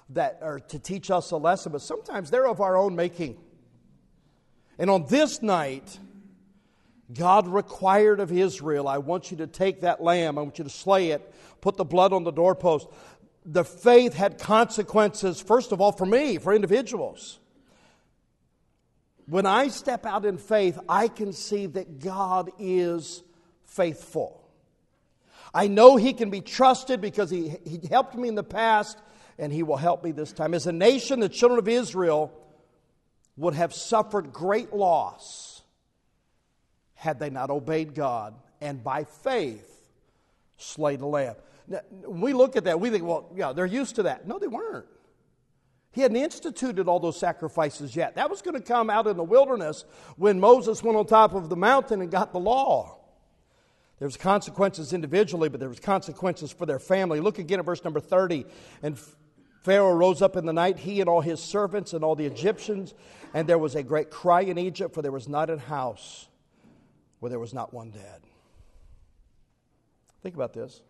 that 0.09 0.39
are 0.41 0.59
to 0.59 0.79
teach 0.79 1.09
us 1.09 1.31
a 1.31 1.37
lesson, 1.37 1.71
but 1.71 1.81
sometimes 1.81 2.29
they're 2.29 2.47
of 2.47 2.59
our 2.59 2.75
own 2.75 2.97
making. 2.97 3.37
And 4.77 4.89
on 4.89 5.05
this 5.07 5.41
night, 5.41 5.97
God 7.13 7.47
required 7.47 8.19
of 8.19 8.33
Israel, 8.33 8.89
I 8.89 8.97
want 8.97 9.31
you 9.31 9.37
to 9.37 9.47
take 9.47 9.81
that 9.81 10.03
lamb, 10.03 10.37
I 10.37 10.41
want 10.41 10.57
you 10.57 10.65
to 10.65 10.69
slay 10.69 11.11
it, 11.11 11.33
put 11.61 11.77
the 11.77 11.85
blood 11.85 12.11
on 12.11 12.25
the 12.25 12.31
doorpost. 12.31 12.87
The 13.45 13.63
faith 13.63 14.13
had 14.13 14.39
consequences, 14.39 15.39
first 15.39 15.71
of 15.71 15.79
all, 15.79 15.93
for 15.93 16.05
me, 16.05 16.37
for 16.37 16.53
individuals. 16.53 17.39
When 19.27 19.45
I 19.45 19.67
step 19.69 20.05
out 20.05 20.25
in 20.25 20.37
faith, 20.37 20.79
I 20.89 21.07
can 21.07 21.33
see 21.33 21.67
that 21.67 21.99
God 21.99 22.51
is 22.59 23.23
faithful. 23.65 24.41
I 25.53 25.67
know 25.67 25.95
He 25.95 26.13
can 26.13 26.29
be 26.29 26.41
trusted 26.41 27.01
because 27.01 27.29
He, 27.29 27.55
he 27.65 27.79
helped 27.89 28.15
me 28.15 28.27
in 28.27 28.35
the 28.35 28.43
past 28.43 28.97
and 29.37 29.51
He 29.51 29.63
will 29.63 29.77
help 29.77 30.03
me 30.03 30.11
this 30.11 30.31
time. 30.31 30.53
As 30.53 30.67
a 30.67 30.71
nation, 30.71 31.19
the 31.19 31.29
children 31.29 31.59
of 31.59 31.67
Israel 31.67 32.31
would 33.37 33.53
have 33.53 33.73
suffered 33.73 34.33
great 34.33 34.73
loss 34.73 35.61
had 36.93 37.19
they 37.19 37.29
not 37.29 37.49
obeyed 37.49 37.95
God 37.95 38.35
and 38.61 38.83
by 38.83 39.03
faith 39.03 39.67
slayed 40.57 41.01
a 41.01 41.07
lamb. 41.07 41.35
Now, 41.67 41.79
when 42.03 42.21
we 42.21 42.33
look 42.33 42.55
at 42.55 42.65
that, 42.65 42.79
we 42.79 42.89
think, 42.89 43.03
well, 43.03 43.31
yeah, 43.35 43.53
they're 43.53 43.65
used 43.65 43.95
to 43.95 44.03
that. 44.03 44.27
No, 44.27 44.37
they 44.37 44.47
weren't. 44.47 44.85
He 45.91 46.01
hadn't 46.01 46.17
instituted 46.17 46.87
all 46.87 46.99
those 46.99 47.19
sacrifices 47.19 47.95
yet. 47.95 48.15
That 48.15 48.29
was 48.29 48.41
going 48.41 48.55
to 48.55 48.61
come 48.61 48.89
out 48.89 49.07
in 49.07 49.17
the 49.17 49.23
wilderness 49.23 49.83
when 50.15 50.39
Moses 50.39 50.81
went 50.81 50.97
on 50.97 51.05
top 51.05 51.33
of 51.33 51.49
the 51.49 51.57
mountain 51.57 52.01
and 52.01 52.09
got 52.09 52.31
the 52.31 52.39
law. 52.39 52.97
There 53.99 54.07
was 54.07 54.17
consequences 54.17 54.93
individually, 54.93 55.49
but 55.49 55.59
there 55.59 55.69
was 55.69 55.79
consequences 55.79 56.51
for 56.51 56.65
their 56.65 56.79
family. 56.79 57.19
Look 57.19 57.39
again 57.39 57.59
at 57.59 57.65
verse 57.65 57.83
number 57.83 57.99
30. 57.99 58.45
And 58.81 58.97
Pharaoh 59.63 59.93
rose 59.93 60.21
up 60.21 60.35
in 60.35 60.45
the 60.45 60.53
night, 60.53 60.79
he 60.79 61.01
and 61.01 61.09
all 61.09 61.21
his 61.21 61.39
servants 61.39 61.93
and 61.93 62.03
all 62.03 62.15
the 62.15 62.25
Egyptians, 62.25 62.95
and 63.33 63.47
there 63.47 63.59
was 63.59 63.75
a 63.75 63.83
great 63.83 64.09
cry 64.09 64.41
in 64.41 64.57
Egypt, 64.57 64.95
for 64.95 65.01
there 65.03 65.11
was 65.11 65.27
not 65.27 65.51
a 65.51 65.57
house 65.59 66.27
where 67.19 67.29
there 67.29 67.39
was 67.39 67.53
not 67.53 67.73
one 67.73 67.91
dead. 67.91 68.21
Think 70.23 70.33
about 70.33 70.53
this. 70.53 70.81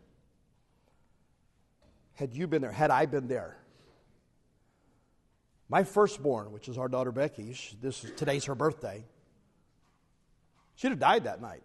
Had 2.13 2.33
you 2.33 2.47
been 2.47 2.61
there, 2.61 2.71
had 2.71 2.91
I 2.91 3.07
been 3.07 3.27
there, 3.27 3.57
my 5.71 5.86
firstborn, 5.86 6.51
which 6.51 6.67
is 6.67 6.77
our 6.77 6.89
daughter 6.89 7.13
Becky, 7.13 7.53
she, 7.53 7.77
this 7.81 8.03
is, 8.03 8.12
today's 8.12 8.43
her 8.43 8.55
birthday. 8.55 9.05
She'd 10.75 10.89
have 10.89 10.99
died 10.99 11.23
that 11.23 11.41
night 11.41 11.63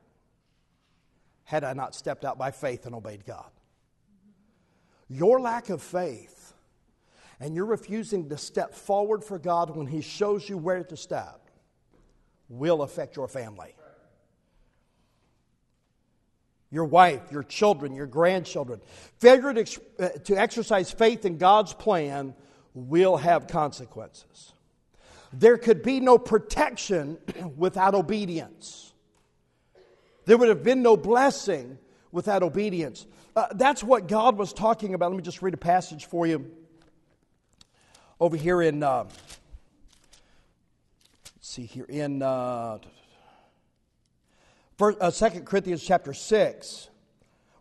had 1.42 1.64
I 1.64 1.72
not 1.72 1.92
stepped 1.92 2.24
out 2.24 2.38
by 2.38 2.52
faith 2.52 2.86
and 2.86 2.94
obeyed 2.94 3.26
God. 3.26 3.50
Your 5.08 5.40
lack 5.40 5.70
of 5.70 5.82
faith 5.82 6.54
and 7.40 7.56
you're 7.56 7.66
refusing 7.66 8.28
to 8.28 8.38
step 8.38 8.74
forward 8.74 9.24
for 9.24 9.40
God 9.40 9.74
when 9.74 9.88
He 9.88 10.02
shows 10.02 10.48
you 10.48 10.56
where 10.56 10.84
to 10.84 10.96
step 10.96 11.50
will 12.48 12.82
affect 12.82 13.16
your 13.16 13.26
family. 13.26 13.74
Your 16.70 16.84
wife, 16.84 17.32
your 17.32 17.42
children, 17.42 17.92
your 17.92 18.06
grandchildren. 18.06 18.80
Failure 19.18 19.64
to, 19.64 19.80
uh, 19.98 20.08
to 20.24 20.36
exercise 20.36 20.92
faith 20.92 21.24
in 21.24 21.38
God's 21.38 21.72
plan 21.72 22.34
will 22.76 23.16
have 23.16 23.48
consequences. 23.48 24.52
There 25.32 25.56
could 25.56 25.82
be 25.82 25.98
no 25.98 26.18
protection 26.18 27.16
without 27.56 27.94
obedience. 27.94 28.92
There 30.26 30.36
would 30.36 30.50
have 30.50 30.62
been 30.62 30.82
no 30.82 30.96
blessing 30.96 31.78
without 32.12 32.42
obedience. 32.42 33.06
Uh, 33.34 33.46
that's 33.54 33.82
what 33.82 34.08
God 34.08 34.36
was 34.36 34.52
talking 34.52 34.94
about. 34.94 35.10
Let 35.10 35.16
me 35.16 35.22
just 35.22 35.40
read 35.40 35.54
a 35.54 35.58
passage 35.58 36.04
for 36.04 36.26
you 36.26 36.50
over 38.20 38.36
here 38.36 38.60
in, 38.60 38.82
uh, 38.82 39.04
let's 39.04 39.14
see 41.40 41.64
here, 41.64 41.86
in 41.88 42.22
uh, 42.22 42.78
uh, 44.78 45.10
2 45.10 45.30
Corinthians 45.40 45.82
chapter 45.82 46.12
6 46.12 46.88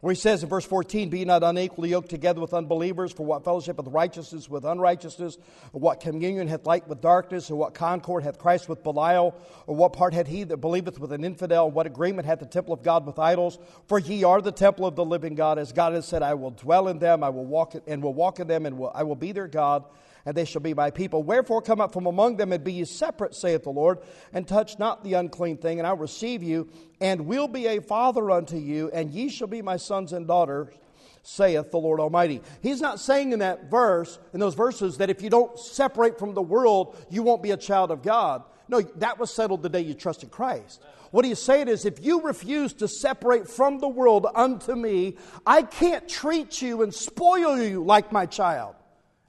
where 0.06 0.14
he 0.14 0.20
says 0.20 0.44
in 0.44 0.50
verse 0.50 0.66
14, 0.66 1.10
Be 1.10 1.26
not 1.26 1.42
unequally 1.42 1.90
yoked 1.90 2.10
together 2.10 2.40
with 2.40 2.54
unbelievers, 2.54 3.12
for 3.12 3.26
what 3.26 3.44
fellowship 3.44 3.78
hath 3.78 3.88
righteousness 3.88 4.48
with 4.48 4.64
unrighteousness, 4.64 5.40
or 5.74 5.82
what 5.82 6.00
communion 6.00 6.48
hath 6.48 6.68
light 6.68 6.88
with 6.88 7.02
darkness, 7.02 7.50
or 7.50 7.56
what 7.56 7.74
concord 7.74 8.22
hath 8.22 8.38
Christ 8.38 8.70
with 8.70 8.84
Belial, 8.84 9.34
or 9.66 9.76
what 9.76 9.94
part 9.94 10.14
had 10.14 10.28
he 10.28 10.44
that 10.44 10.58
believeth 10.58 11.00
with 11.00 11.12
an 11.12 11.26
infidel, 11.26 11.72
what 11.72 11.88
agreement 11.88 12.28
hath 12.28 12.38
the 12.38 12.46
temple 12.46 12.72
of 12.72 12.84
God 12.84 13.08
with 13.08 13.18
idols? 13.18 13.58
For 13.88 13.98
ye 13.98 14.24
are 14.24 14.44
the 14.44 14.52
temple 14.52 14.86
of 14.86 14.96
the 14.96 15.04
living 15.04 15.34
God, 15.34 15.58
as 15.58 15.72
God 15.72 15.94
has 15.94 16.08
said, 16.08 16.22
I 16.22 16.36
will 16.36 16.52
dwell 16.52 16.88
in 16.88 17.00
them, 17.00 17.24
I 17.24 17.30
will 17.30 17.46
walk 17.46 17.74
in, 17.74 17.82
and 17.88 18.04
will 18.04 18.14
walk 18.14 18.40
in 18.40 18.46
them, 18.46 18.68
and 18.68 18.78
will, 18.78 18.92
I 18.94 19.02
will 19.02 19.16
be 19.16 19.32
their 19.32 19.48
God, 19.48 19.86
and 20.26 20.36
they 20.36 20.46
shall 20.46 20.62
be 20.62 20.74
my 20.74 20.90
people. 20.90 21.24
Wherefore 21.24 21.62
come 21.62 21.80
up 21.80 21.94
from 21.94 22.08
among 22.08 22.38
them 22.38 22.52
and 22.52 22.64
be 22.64 22.74
ye 22.74 22.86
separate, 22.86 23.36
saith 23.36 23.64
the 23.64 23.70
Lord, 23.70 24.00
and 24.34 24.48
touch 24.48 24.80
not 24.80 25.04
the 25.04 25.14
unclean 25.14 25.58
thing, 25.58 25.80
and 25.80 25.88
I 25.88 25.94
will 25.94 26.00
receive 26.00 26.42
you, 26.42 26.70
and 27.00 27.28
will 27.28 27.48
be 27.48 27.68
a 27.68 27.82
father 27.82 28.32
unto 28.32 28.58
you, 28.58 28.90
and 28.92 29.12
ye 29.12 29.30
shall 29.30 29.48
be 29.48 29.62
my 29.62 29.78
sons 29.78 30.14
and 30.14 30.28
daughters, 30.28 30.74
saith 31.22 31.72
the 31.72 31.78
Lord 31.78 32.00
Almighty. 32.00 32.42
He's 32.62 32.82
not 32.82 33.00
saying 33.00 33.34
in 33.34 33.40
that 33.40 33.70
verse, 33.70 34.20
in 34.34 34.40
those 34.40 34.56
verses, 34.56 34.98
that 34.98 35.10
if 35.10 35.22
you 35.22 35.30
don't 35.30 35.58
separate 35.60 36.18
from 36.18 36.34
the 36.34 36.42
world, 36.42 36.98
you 37.10 37.24
won't 37.24 37.44
be 37.44 37.52
a 37.52 37.58
child 37.58 37.92
of 37.92 38.02
God. 38.02 38.44
No, 38.68 38.82
that 38.82 39.20
was 39.20 39.32
settled 39.32 39.62
the 39.62 39.70
day 39.70 39.82
you 39.82 39.94
trusted 39.94 40.32
Christ. 40.32 40.82
What 41.12 41.24
he's 41.24 41.40
saying 41.40 41.68
is, 41.68 41.86
if 41.86 42.04
you 42.04 42.22
refuse 42.22 42.74
to 42.74 42.88
separate 42.88 43.48
from 43.48 43.80
the 43.80 43.88
world 43.88 44.28
unto 44.34 44.76
me, 44.76 45.18
I 45.46 45.62
can't 45.62 46.10
treat 46.10 46.62
you 46.62 46.82
and 46.82 46.94
spoil 46.94 47.62
you 47.62 47.84
like 47.84 48.12
my 48.12 48.26
child 48.26 48.76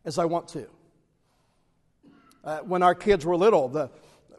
as 0.04 0.18
I 0.18 0.24
want 0.24 0.48
to. 0.48 0.66
Uh, 2.46 2.61
when 2.61 2.80
our 2.80 2.94
kids 2.94 3.26
were 3.26 3.37
little, 3.37 3.66
the, 3.66 3.90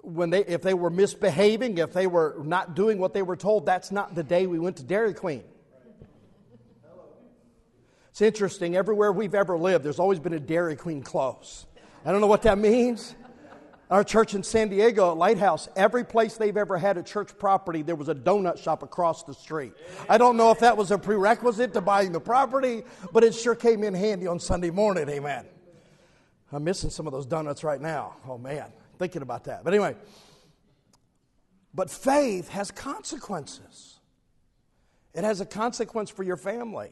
when 0.01 0.29
they, 0.29 0.45
if 0.45 0.61
they 0.61 0.73
were 0.73 0.89
misbehaving, 0.89 1.77
if 1.77 1.91
they 1.91 2.07
were 2.07 2.37
not 2.41 2.73
doing 2.73 2.99
what 2.99 3.13
they 3.13 3.21
were 3.21 3.35
told, 3.35 3.65
that's 3.65 3.91
not 3.91 4.15
the 4.15 4.23
day 4.23 4.47
we 4.47 4.59
went 4.59 4.77
to 4.77 4.83
Dairy 4.83 5.13
Queen. 5.13 5.43
It's 8.11 8.21
interesting, 8.21 8.77
everywhere 8.77 9.11
we've 9.11 9.35
ever 9.35 9.57
lived, 9.57 9.83
there's 9.83 9.99
always 9.99 10.19
been 10.19 10.33
a 10.33 10.39
Dairy 10.39 10.77
Queen 10.77 11.03
close. 11.03 11.65
I 12.05 12.13
don't 12.13 12.21
know 12.21 12.27
what 12.27 12.43
that 12.43 12.57
means. 12.57 13.13
Our 13.91 14.05
church 14.05 14.33
in 14.33 14.41
San 14.41 14.69
Diego, 14.69 15.13
Lighthouse, 15.13 15.67
every 15.75 16.05
place 16.05 16.37
they've 16.37 16.55
ever 16.55 16.77
had 16.77 16.97
a 16.97 17.03
church 17.03 17.37
property, 17.37 17.81
there 17.81 17.95
was 17.95 18.07
a 18.07 18.15
donut 18.15 18.63
shop 18.63 18.83
across 18.83 19.23
the 19.23 19.33
street. 19.33 19.73
I 20.09 20.17
don't 20.17 20.37
know 20.37 20.51
if 20.51 20.59
that 20.59 20.77
was 20.77 20.91
a 20.91 20.97
prerequisite 20.97 21.73
to 21.73 21.81
buying 21.81 22.13
the 22.13 22.21
property, 22.21 22.83
but 23.11 23.25
it 23.25 23.35
sure 23.35 23.53
came 23.53 23.83
in 23.83 23.93
handy 23.93 24.27
on 24.27 24.39
Sunday 24.39 24.69
morning, 24.71 25.09
amen. 25.09 25.45
I'm 26.51 26.63
missing 26.63 26.89
some 26.89 27.07
of 27.07 27.13
those 27.13 27.25
donuts 27.25 27.63
right 27.63 27.81
now. 27.81 28.15
Oh 28.27 28.38
man, 28.38 28.71
thinking 28.97 29.21
about 29.21 29.45
that. 29.45 29.63
But 29.63 29.73
anyway, 29.73 29.95
but 31.73 31.89
faith 31.89 32.49
has 32.49 32.71
consequences. 32.71 33.99
It 35.13 35.23
has 35.23 35.41
a 35.41 35.45
consequence 35.45 36.10
for 36.10 36.23
your 36.23 36.38
family. 36.38 36.91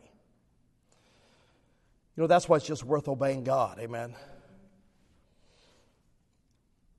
You 2.15 2.22
know, 2.22 2.28
that's 2.28 2.48
why 2.48 2.58
it's 2.58 2.65
just 2.65 2.84
worth 2.84 3.08
obeying 3.08 3.44
God. 3.44 3.78
Amen. 3.80 4.15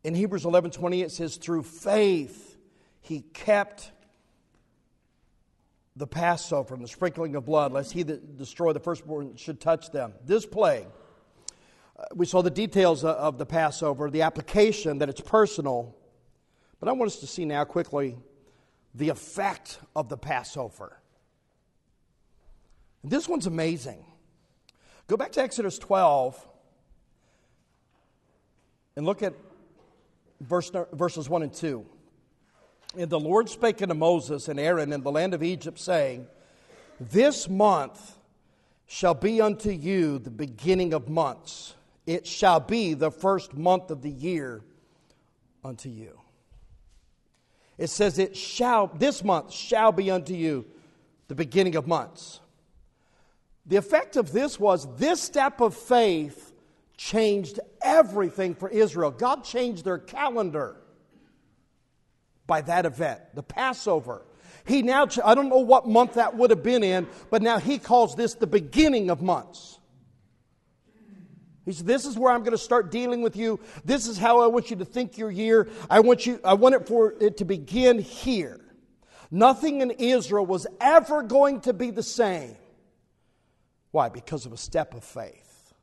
In 0.05 0.15
Hebrews 0.15 0.45
11 0.45 0.71
20, 0.71 1.03
it 1.03 1.11
says, 1.11 1.37
Through 1.37 1.65
faith, 1.65 2.57
he 3.01 3.23
kept 3.23 3.91
the 5.97 6.07
Passover 6.07 6.75
and 6.75 6.85
the 6.85 6.89
sprinkling 6.89 7.35
of 7.35 7.45
blood, 7.45 7.73
lest 7.73 7.93
he 7.93 8.03
that 8.05 8.37
destroy 8.37 8.73
the 8.73 8.81
firstborn 8.81 9.35
should 9.37 9.61
touch 9.61 9.91
them. 9.91 10.13
This 10.25 10.47
plague 10.47 10.87
we 12.15 12.27
saw 12.27 12.43
the 12.43 12.51
details 12.51 13.05
of 13.05 13.39
the 13.39 13.47
Passover, 13.47 14.11
the 14.11 14.23
application 14.23 14.99
that 14.99 15.09
it's 15.09 15.21
personal. 15.21 15.97
But 16.79 16.89
I 16.89 16.93
want 16.93 17.11
us 17.11 17.21
to 17.21 17.27
see 17.27 17.45
now 17.45 17.65
quickly 17.65 18.17
the 18.95 19.09
effect 19.09 19.79
of 19.95 20.09
the 20.09 20.17
Passover. 20.17 20.99
This 23.03 23.29
one's 23.29 23.47
amazing. 23.47 24.05
Go 25.07 25.17
back 25.17 25.33
to 25.33 25.43
Exodus 25.43 25.79
12 25.79 26.49
and 28.97 29.07
look 29.07 29.23
at 29.23 29.35
verse, 30.41 30.71
verses 30.93 31.29
1 31.29 31.43
and 31.43 31.53
2. 31.53 31.87
And 32.99 33.11
the 33.11 33.21
Lord 33.21 33.49
spake 33.49 33.81
unto 33.83 33.95
Moses 33.95 34.49
and 34.49 34.59
Aaron 34.59 34.93
in 34.93 35.03
the 35.03 35.13
land 35.13 35.35
of 35.35 35.43
Egypt, 35.43 35.79
saying, 35.79 36.27
This 36.99 37.49
month 37.49 38.19
shall 38.87 39.15
be 39.15 39.41
unto 39.41 39.71
you 39.71 40.19
the 40.19 40.31
beginning 40.31 40.93
of 40.93 41.09
months. 41.09 41.76
It 42.07 42.27
shall 42.27 42.61
be 42.61 42.95
the 42.95 43.11
first 43.11 43.55
month 43.55 43.91
of 43.91 44.03
the 44.03 44.11
year 44.11 44.63
unto 45.65 45.89
you. 45.89 46.21
It 47.79 47.89
says, 47.89 48.19
It 48.19 48.37
shall, 48.37 48.87
this 48.87 49.25
month 49.25 49.53
shall 49.53 49.93
be 49.93 50.11
unto 50.11 50.35
you 50.35 50.67
the 51.29 51.35
beginning 51.35 51.77
of 51.77 51.87
months. 51.87 52.41
The 53.67 53.77
effect 53.77 54.17
of 54.17 54.33
this 54.33 54.61
was 54.61 54.87
this 54.97 55.21
step 55.21 55.61
of 55.61 55.77
faith 55.77 56.53
changed 56.97 57.59
everything 57.83 58.55
for 58.55 58.69
Israel. 58.69 59.11
God 59.11 59.45
changed 59.45 59.85
their 59.85 59.99
calendar 59.99 60.77
by 62.47 62.61
that 62.63 62.87
event, 62.87 63.21
the 63.35 63.43
Passover. 63.43 64.23
He 64.65 64.83
now, 64.83 65.09
I 65.25 65.35
don't 65.35 65.49
know 65.49 65.59
what 65.59 65.89
month 65.89 66.15
that 66.15 66.37
would 66.37 66.51
have 66.51 66.63
been 66.63 66.85
in, 66.85 67.09
but 67.31 67.43
now 67.43 67.59
he 67.59 67.79
calls 67.79 68.15
this 68.15 68.35
the 68.35 68.47
beginning 68.47 69.11
of 69.11 69.21
months. 69.21 69.79
He 71.67 71.73
said, 71.73 71.87
This 71.87 72.07
is 72.07 72.17
where 72.17 72.33
I'm 72.33 72.41
going 72.41 72.53
to 72.53 72.59
start 72.59 72.91
dealing 72.91 73.21
with 73.21 73.37
you. 73.37 73.61
This 73.85 74.07
is 74.07 74.17
how 74.17 74.41
I 74.41 74.47
want 74.47 74.71
you 74.71 74.77
to 74.77 74.85
think 74.85 75.19
your 75.19 75.31
year. 75.31 75.69
I 75.91 76.01
want 76.01 76.25
you, 76.25 76.41
I 76.43 76.55
want 76.55 76.77
it 76.77 76.87
for 76.87 77.15
it 77.21 77.39
to 77.39 77.45
begin 77.45 77.99
here. 77.99 78.61
Nothing 79.31 79.81
in 79.81 79.91
Israel 79.91 80.47
was 80.47 80.67
ever 80.81 81.25
going 81.25 81.61
to 81.63 81.73
be 81.73 81.91
the 81.91 82.05
same. 82.05 82.57
Why? 83.91 84.09
Because 84.09 84.47
of 84.47 84.53
a 84.53 84.57
step 84.57 84.95
of 84.95 85.03
faith. 85.03 85.75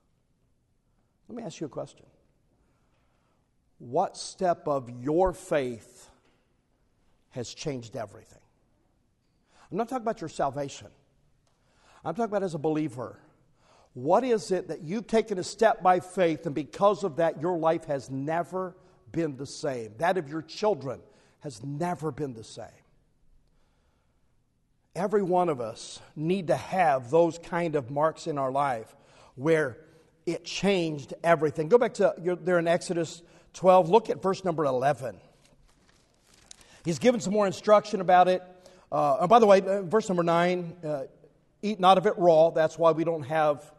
Let 1.28 1.36
me 1.36 1.44
ask 1.44 1.60
you 1.60 1.68
a 1.68 1.70
question. 1.70 2.06
What 3.80 4.16
step 4.16 4.68
of 4.68 4.90
your 5.02 5.34
faith 5.34 6.10
has 7.32 7.54
changed 7.54 7.98
everything? 7.98 8.40
I'm 9.70 9.78
not 9.78 9.90
talking 9.90 10.04
about 10.04 10.22
your 10.22 10.30
salvation. 10.30 10.88
I'm 12.06 12.14
talking 12.14 12.32
about 12.32 12.44
as 12.44 12.54
a 12.54 12.60
believer. 12.60 13.20
What 13.94 14.24
is 14.24 14.52
it 14.52 14.70
that 14.70 14.82
you've 14.82 15.08
taken 15.08 15.38
a 15.38 15.44
step 15.44 15.84
by 15.84 16.00
faith, 16.00 16.46
and 16.46 16.56
because 16.56 17.04
of 17.04 17.18
that, 17.18 17.42
your 17.42 17.58
life 17.58 17.86
has 17.86 18.10
never 18.10 18.76
been 19.12 19.38
the 19.38 19.46
same? 19.46 19.94
That 20.00 20.18
of 20.18 20.30
your 20.30 20.42
children 20.42 21.00
has 21.42 21.64
never 21.64 22.12
been 22.12 22.34
the 22.34 22.44
same. 22.44 22.66
Every 24.96 25.24
one 25.24 25.50
of 25.50 25.62
us 25.62 26.00
need 26.16 26.48
to 26.48 26.56
have 26.56 27.10
those 27.10 27.38
kind 27.38 27.76
of 27.76 27.92
marks 27.92 28.28
in 28.28 28.38
our 28.38 28.52
life 28.52 28.96
where 29.36 29.78
it 30.26 30.46
changed 30.46 31.14
everything. 31.24 31.68
Go 31.68 31.78
back 31.78 31.96
to 31.96 32.14
there 32.18 32.60
in 32.60 32.68
Exodus 32.68 33.22
12. 33.54 33.90
Look 33.90 34.10
at 34.10 34.22
verse 34.22 34.44
number 34.44 34.66
11. 34.66 35.18
He's 36.86 37.00
given 37.00 37.20
some 37.22 37.34
more 37.34 37.48
instruction 37.48 38.02
about 38.02 38.28
it. 38.28 38.44
Uh, 38.92 39.18
and 39.22 39.30
by 39.30 39.40
the 39.40 39.48
way, 39.48 39.62
uh, 39.62 39.82
verse 39.82 40.08
number 40.10 40.24
9 40.24 40.76
uh, 40.84 41.04
eat 41.62 41.80
not 41.80 41.98
of 41.98 42.06
it 42.06 42.14
raw. 42.18 42.52
That's 42.52 42.78
why 42.78 42.92
we 42.92 43.04
don't 43.04 43.24
have 43.24 43.72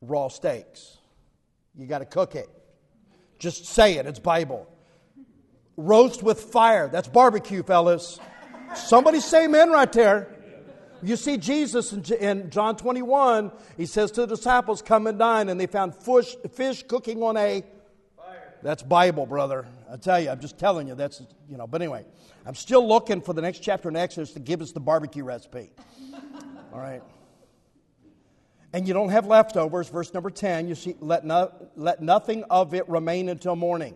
raw 0.00 0.28
steaks. 0.28 0.98
You 1.76 1.86
got 1.86 1.98
to 1.98 2.04
cook 2.04 2.34
it. 2.34 2.48
Just 3.38 3.66
say 3.66 3.94
it, 3.94 4.06
it's 4.06 4.18
Bible. 4.18 4.68
Roast 5.76 6.22
with 6.22 6.40
fire. 6.40 6.88
That's 6.88 7.08
barbecue, 7.08 7.62
fellas. 7.62 8.20
Somebody 8.74 9.20
say 9.20 9.46
amen 9.46 9.70
right 9.70 9.90
there. 9.90 10.28
You 11.02 11.16
see 11.16 11.38
Jesus 11.38 11.92
in, 11.92 12.50
John 12.50 12.76
21, 12.76 13.50
he 13.78 13.86
says 13.86 14.10
to 14.12 14.22
the 14.22 14.36
disciples, 14.36 14.82
Come 14.82 15.06
and 15.06 15.18
dine, 15.18 15.48
and 15.48 15.58
they 15.58 15.66
found 15.66 15.96
fish, 15.96 16.36
fish 16.52 16.82
cooking 16.82 17.22
on 17.22 17.38
a 17.38 17.64
fire. 18.18 18.54
That's 18.62 18.82
Bible, 18.82 19.24
brother. 19.24 19.66
I 19.90 19.96
tell 19.96 20.20
you, 20.20 20.28
I'm 20.28 20.40
just 20.40 20.58
telling 20.58 20.86
you, 20.86 20.94
that's, 20.94 21.22
you 21.48 21.56
know, 21.56 21.66
but 21.66 21.80
anyway, 21.80 22.04
I'm 22.44 22.54
still 22.54 22.86
looking 22.86 23.22
for 23.22 23.32
the 23.32 23.40
next 23.40 23.60
chapter 23.60 23.88
in 23.88 23.96
Exodus 23.96 24.32
to 24.34 24.40
give 24.40 24.60
us 24.60 24.72
the 24.72 24.80
barbecue 24.80 25.24
recipe. 25.24 25.72
All 26.74 26.80
right 26.80 27.02
and 28.72 28.86
you 28.86 28.94
don't 28.94 29.08
have 29.08 29.26
leftovers, 29.26 29.88
verse 29.88 30.14
number 30.14 30.30
10, 30.30 30.68
you 30.68 30.74
see, 30.74 30.94
let, 31.00 31.24
no, 31.24 31.52
let 31.74 32.00
nothing 32.00 32.44
of 32.50 32.72
it 32.74 32.88
remain 32.88 33.28
until 33.28 33.56
morning. 33.56 33.94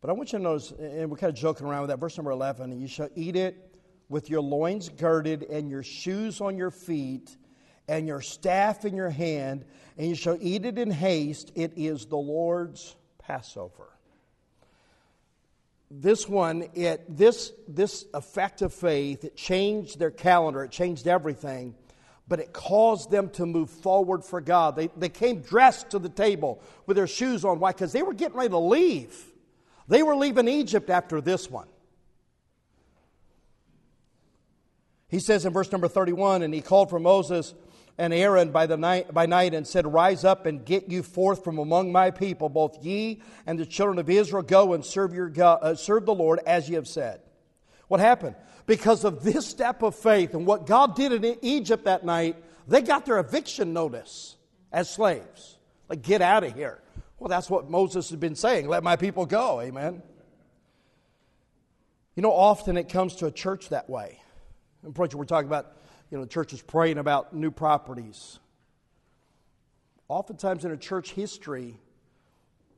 But 0.00 0.10
I 0.10 0.14
want 0.14 0.32
you 0.32 0.38
to 0.38 0.42
notice, 0.42 0.72
and 0.72 1.10
we're 1.10 1.16
kind 1.16 1.32
of 1.32 1.38
joking 1.38 1.66
around 1.66 1.82
with 1.82 1.90
that, 1.90 2.00
verse 2.00 2.16
number 2.16 2.32
11, 2.32 2.80
you 2.80 2.88
shall 2.88 3.08
eat 3.14 3.36
it 3.36 3.76
with 4.08 4.28
your 4.28 4.40
loins 4.40 4.88
girded 4.88 5.44
and 5.44 5.70
your 5.70 5.84
shoes 5.84 6.40
on 6.40 6.56
your 6.56 6.72
feet 6.72 7.36
and 7.86 8.06
your 8.06 8.20
staff 8.20 8.84
in 8.84 8.96
your 8.96 9.10
hand, 9.10 9.64
and 9.96 10.08
you 10.08 10.14
shall 10.16 10.36
eat 10.40 10.64
it 10.64 10.78
in 10.78 10.90
haste. 10.90 11.52
It 11.54 11.74
is 11.76 12.06
the 12.06 12.16
Lord's 12.16 12.96
Passover. 13.18 13.88
This 15.88 16.28
one, 16.28 16.68
it, 16.74 17.04
this, 17.16 17.52
this 17.68 18.06
effect 18.14 18.62
of 18.62 18.72
faith, 18.72 19.24
it 19.24 19.36
changed 19.36 19.98
their 19.98 20.10
calendar, 20.10 20.64
it 20.64 20.72
changed 20.72 21.06
everything 21.06 21.74
but 22.32 22.40
it 22.40 22.54
caused 22.54 23.10
them 23.10 23.28
to 23.28 23.44
move 23.44 23.68
forward 23.68 24.24
for 24.24 24.40
God. 24.40 24.74
They, 24.74 24.88
they 24.96 25.10
came 25.10 25.42
dressed 25.42 25.90
to 25.90 25.98
the 25.98 26.08
table 26.08 26.62
with 26.86 26.96
their 26.96 27.06
shoes 27.06 27.44
on. 27.44 27.58
Why? 27.58 27.72
Because 27.72 27.92
they 27.92 28.02
were 28.02 28.14
getting 28.14 28.38
ready 28.38 28.48
to 28.48 28.58
leave. 28.58 29.14
They 29.86 30.02
were 30.02 30.16
leaving 30.16 30.48
Egypt 30.48 30.88
after 30.88 31.20
this 31.20 31.50
one. 31.50 31.68
He 35.08 35.18
says 35.18 35.44
in 35.44 35.52
verse 35.52 35.70
number 35.70 35.88
31 35.88 36.40
And 36.40 36.54
he 36.54 36.62
called 36.62 36.88
for 36.88 36.98
Moses 36.98 37.52
and 37.98 38.14
Aaron 38.14 38.50
by, 38.50 38.64
the 38.64 38.78
night, 38.78 39.12
by 39.12 39.26
night 39.26 39.52
and 39.52 39.66
said, 39.66 39.86
Rise 39.86 40.24
up 40.24 40.46
and 40.46 40.64
get 40.64 40.88
you 40.88 41.02
forth 41.02 41.44
from 41.44 41.58
among 41.58 41.92
my 41.92 42.10
people, 42.10 42.48
both 42.48 42.82
ye 42.82 43.20
and 43.44 43.58
the 43.58 43.66
children 43.66 43.98
of 43.98 44.08
Israel. 44.08 44.42
Go 44.42 44.72
and 44.72 44.82
serve, 44.82 45.12
your 45.12 45.28
God, 45.28 45.58
uh, 45.60 45.74
serve 45.74 46.06
the 46.06 46.14
Lord 46.14 46.40
as 46.46 46.66
ye 46.66 46.76
have 46.76 46.88
said. 46.88 47.20
What 47.92 48.00
happened? 48.00 48.36
because 48.66 49.04
of 49.04 49.22
this 49.22 49.46
step 49.46 49.82
of 49.82 49.94
faith 49.94 50.34
and 50.34 50.46
what 50.46 50.66
God 50.66 50.94
did 50.94 51.12
in 51.12 51.36
Egypt 51.42 51.84
that 51.84 52.04
night, 52.04 52.36
they 52.68 52.82
got 52.82 53.04
their 53.04 53.18
eviction 53.18 53.72
notice 53.72 54.36
as 54.72 54.88
slaves. 54.88 55.58
Like, 55.88 56.02
get 56.02 56.22
out 56.22 56.44
of 56.44 56.54
here. 56.54 56.80
Well, 57.18 57.28
that's 57.28 57.50
what 57.50 57.70
Moses 57.70 58.10
had 58.10 58.20
been 58.20 58.34
saying 58.34 58.68
let 58.68 58.82
my 58.82 58.96
people 58.96 59.26
go. 59.26 59.60
Amen. 59.60 60.02
You 62.16 62.22
know, 62.22 62.32
often 62.32 62.76
it 62.76 62.88
comes 62.88 63.16
to 63.16 63.26
a 63.26 63.30
church 63.30 63.70
that 63.70 63.88
way. 63.88 64.20
And 64.82 64.94
preacher, 64.94 65.16
we're 65.16 65.24
talking 65.24 65.48
about, 65.48 65.76
you 66.10 66.18
know, 66.18 66.24
the 66.24 66.30
church 66.30 66.52
is 66.52 66.60
praying 66.60 66.98
about 66.98 67.34
new 67.34 67.50
properties. 67.50 68.38
Oftentimes 70.08 70.64
in 70.64 70.72
a 70.72 70.76
church 70.76 71.12
history, 71.12 71.78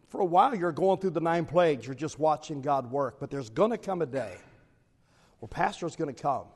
for 0.08 0.20
a 0.20 0.24
while 0.24 0.54
you're 0.54 0.72
going 0.72 1.00
through 1.00 1.10
the 1.10 1.20
nine 1.20 1.46
plagues, 1.46 1.86
you're 1.86 1.94
just 1.94 2.18
watching 2.18 2.60
God 2.60 2.90
work, 2.90 3.18
but 3.18 3.30
there's 3.30 3.50
going 3.50 3.70
to 3.70 3.78
come 3.78 4.02
a 4.02 4.06
day 4.06 4.36
well, 5.44 5.48
pastor's 5.48 5.94
going 5.94 6.12
to 6.12 6.22
come. 6.22 6.46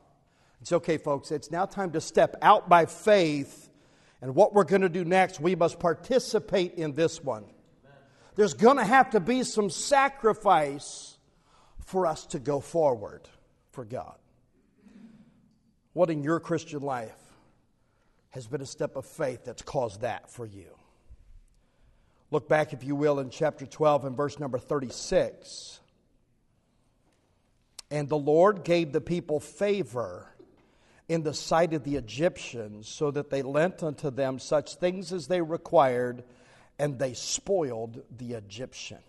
It's 0.61 0.73
okay, 0.73 0.97
folks. 0.97 1.29
It's 1.29 1.51
now 1.51 1.67
time 1.67 1.91
to 1.91 2.01
step 2.01 2.35
out 2.41 2.69
by 2.69 2.87
faith. 2.87 3.69
And 4.19 4.33
what 4.33 4.55
we're 4.55 4.63
going 4.63 4.81
to 4.81 4.89
do 4.89 5.05
next, 5.05 5.39
we 5.39 5.53
must 5.55 5.77
participate 5.77 6.73
in 6.73 6.93
this 6.93 7.23
one. 7.23 7.45
There's 8.33 8.55
going 8.55 8.77
to 8.77 8.83
have 8.83 9.11
to 9.11 9.19
be 9.19 9.43
some 9.43 9.69
sacrifice 9.69 11.19
for 11.85 12.07
us 12.07 12.25
to 12.27 12.39
go 12.39 12.59
forward 12.59 13.29
for 13.73 13.85
God. 13.85 14.15
What 15.93 16.09
in 16.09 16.23
your 16.23 16.39
Christian 16.39 16.81
life 16.81 17.13
has 18.31 18.47
been 18.47 18.61
a 18.61 18.65
step 18.65 18.95
of 18.95 19.05
faith 19.05 19.45
that's 19.45 19.61
caused 19.61 20.01
that 20.01 20.31
for 20.31 20.47
you? 20.47 20.75
Look 22.31 22.49
back, 22.49 22.73
if 22.73 22.83
you 22.83 22.95
will, 22.95 23.19
in 23.19 23.29
chapter 23.29 23.67
12 23.67 24.05
and 24.05 24.17
verse 24.17 24.39
number 24.39 24.57
36. 24.57 25.79
And 27.91 28.07
the 28.07 28.17
Lord 28.17 28.63
gave 28.63 28.91
the 28.91 29.01
people 29.01 29.39
favor 29.39 30.27
in 31.07 31.23
the 31.23 31.33
sight 31.33 31.73
of 31.73 31.83
the 31.83 31.95
Egyptians, 31.95 32.87
so 32.87 33.09
that 33.09 33.31
they 33.31 33.41
lent 33.41 33.81
unto 33.81 34.11
them 34.11 34.37
such 34.37 34.75
things 34.75 35.11
as 35.11 35.25
they 35.25 35.41
required, 35.41 36.23
and 36.77 36.99
they 36.99 37.13
spoiled 37.13 38.03
the 38.15 38.33
Egyptian. 38.33 38.99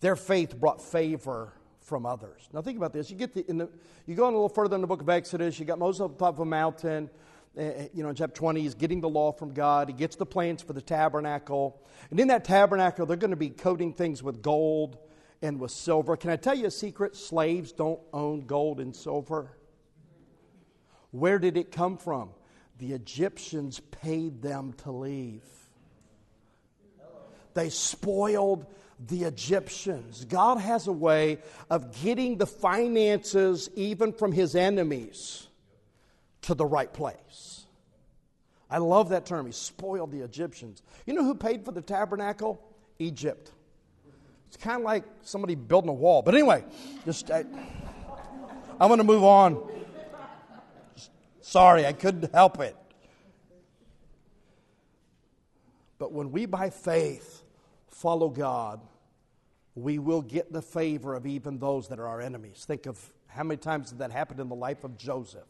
Their 0.00 0.16
faith 0.16 0.58
brought 0.58 0.80
favor 0.80 1.52
from 1.82 2.06
others. 2.06 2.48
Now 2.54 2.62
think 2.62 2.78
about 2.78 2.94
this. 2.94 3.10
You 3.10 3.16
get 3.16 3.34
the, 3.34 3.42
the, 3.42 3.68
you 4.06 4.14
go 4.14 4.24
on 4.24 4.32
a 4.32 4.36
little 4.36 4.48
further 4.48 4.74
in 4.74 4.80
the 4.80 4.86
book 4.86 5.02
of 5.02 5.08
Exodus. 5.10 5.58
You 5.58 5.66
got 5.66 5.78
Moses 5.78 6.00
on 6.00 6.16
top 6.16 6.34
of 6.34 6.40
a 6.40 6.44
mountain. 6.46 7.10
Uh, 7.56 7.62
you 7.92 8.02
know, 8.02 8.08
in 8.08 8.14
chapter 8.14 8.34
20, 8.34 8.62
he's 8.62 8.74
getting 8.74 9.02
the 9.02 9.08
law 9.08 9.30
from 9.30 9.52
God. 9.52 9.88
He 9.88 9.94
gets 9.94 10.16
the 10.16 10.26
plans 10.26 10.62
for 10.62 10.72
the 10.72 10.80
tabernacle. 10.80 11.80
And 12.10 12.18
in 12.18 12.28
that 12.28 12.44
tabernacle, 12.44 13.04
they're 13.04 13.18
going 13.18 13.30
to 13.30 13.36
be 13.36 13.50
coating 13.50 13.92
things 13.92 14.22
with 14.22 14.40
gold 14.40 14.96
and 15.44 15.60
with 15.60 15.70
silver. 15.70 16.16
Can 16.16 16.30
I 16.30 16.36
tell 16.36 16.54
you 16.54 16.66
a 16.66 16.70
secret? 16.70 17.14
Slaves 17.14 17.72
don't 17.72 18.00
own 18.12 18.46
gold 18.46 18.80
and 18.80 18.96
silver. 18.96 19.50
Where 21.10 21.38
did 21.38 21.56
it 21.56 21.70
come 21.70 21.98
from? 21.98 22.30
The 22.78 22.92
Egyptians 22.92 23.78
paid 23.78 24.42
them 24.42 24.72
to 24.84 24.90
leave. 24.90 25.44
They 27.52 27.68
spoiled 27.68 28.66
the 29.06 29.24
Egyptians. 29.24 30.24
God 30.24 30.58
has 30.58 30.88
a 30.88 30.92
way 30.92 31.38
of 31.70 32.02
getting 32.02 32.38
the 32.38 32.46
finances, 32.46 33.68
even 33.76 34.12
from 34.12 34.32
his 34.32 34.56
enemies, 34.56 35.46
to 36.42 36.54
the 36.54 36.66
right 36.66 36.92
place. 36.92 37.66
I 38.70 38.78
love 38.78 39.10
that 39.10 39.26
term. 39.26 39.46
He 39.46 39.52
spoiled 39.52 40.10
the 40.10 40.22
Egyptians. 40.22 40.82
You 41.06 41.14
know 41.14 41.22
who 41.22 41.34
paid 41.34 41.64
for 41.64 41.70
the 41.70 41.82
tabernacle? 41.82 42.60
Egypt. 42.98 43.52
It's 44.54 44.62
kind 44.62 44.76
of 44.76 44.84
like 44.84 45.02
somebody 45.22 45.56
building 45.56 45.90
a 45.90 45.94
wall. 45.94 46.22
But 46.22 46.34
anyway, 46.34 46.64
just 47.04 47.28
I, 47.28 47.44
I'm 48.80 48.88
going 48.88 48.98
to 48.98 49.04
move 49.04 49.24
on. 49.24 49.60
Sorry, 51.40 51.84
I 51.84 51.92
couldn't 51.92 52.32
help 52.32 52.60
it. 52.60 52.76
But 55.98 56.12
when 56.12 56.30
we, 56.30 56.46
by 56.46 56.70
faith, 56.70 57.42
follow 57.88 58.28
God, 58.28 58.80
we 59.74 59.98
will 59.98 60.22
get 60.22 60.52
the 60.52 60.62
favor 60.62 61.16
of 61.16 61.26
even 61.26 61.58
those 61.58 61.88
that 61.88 61.98
are 61.98 62.06
our 62.06 62.20
enemies. 62.20 62.64
Think 62.64 62.86
of 62.86 63.12
how 63.26 63.42
many 63.42 63.58
times 63.58 63.90
that 63.90 64.12
happen 64.12 64.38
in 64.38 64.48
the 64.48 64.54
life 64.54 64.84
of 64.84 64.96
Joseph? 64.96 65.42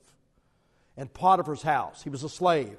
In 0.96 1.08
Potiphar's 1.08 1.62
house, 1.62 2.02
he 2.02 2.08
was 2.08 2.22
a 2.22 2.28
slave. 2.30 2.78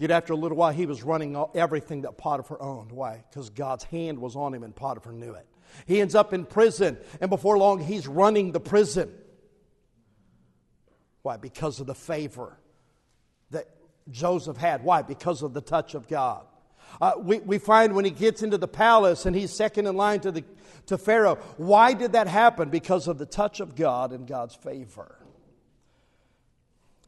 Yet 0.00 0.10
after 0.10 0.32
a 0.32 0.36
little 0.36 0.56
while, 0.56 0.72
he 0.72 0.86
was 0.86 1.02
running 1.02 1.36
everything 1.54 2.02
that 2.02 2.16
Potiphar 2.16 2.60
owned. 2.60 2.90
Why? 2.90 3.22
Because 3.28 3.50
God's 3.50 3.84
hand 3.84 4.18
was 4.18 4.34
on 4.34 4.54
him 4.54 4.62
and 4.62 4.74
Potiphar 4.74 5.12
knew 5.12 5.34
it. 5.34 5.46
He 5.84 6.00
ends 6.00 6.14
up 6.14 6.32
in 6.32 6.46
prison, 6.46 6.96
and 7.20 7.28
before 7.28 7.58
long, 7.58 7.80
he's 7.80 8.08
running 8.08 8.52
the 8.52 8.60
prison. 8.60 9.12
Why? 11.20 11.36
Because 11.36 11.80
of 11.80 11.86
the 11.86 11.94
favor 11.94 12.58
that 13.50 13.68
Joseph 14.10 14.56
had. 14.56 14.82
Why? 14.82 15.02
Because 15.02 15.42
of 15.42 15.52
the 15.52 15.60
touch 15.60 15.94
of 15.94 16.08
God. 16.08 16.46
Uh, 16.98 17.12
we, 17.18 17.40
we 17.40 17.58
find 17.58 17.94
when 17.94 18.06
he 18.06 18.10
gets 18.10 18.42
into 18.42 18.56
the 18.56 18.66
palace 18.66 19.26
and 19.26 19.36
he's 19.36 19.52
second 19.52 19.86
in 19.86 19.96
line 19.96 20.20
to, 20.20 20.32
the, 20.32 20.44
to 20.86 20.96
Pharaoh. 20.96 21.36
Why 21.58 21.92
did 21.92 22.12
that 22.12 22.26
happen? 22.26 22.70
Because 22.70 23.06
of 23.06 23.18
the 23.18 23.26
touch 23.26 23.60
of 23.60 23.76
God 23.76 24.12
and 24.12 24.26
God's 24.26 24.54
favor. 24.54 25.19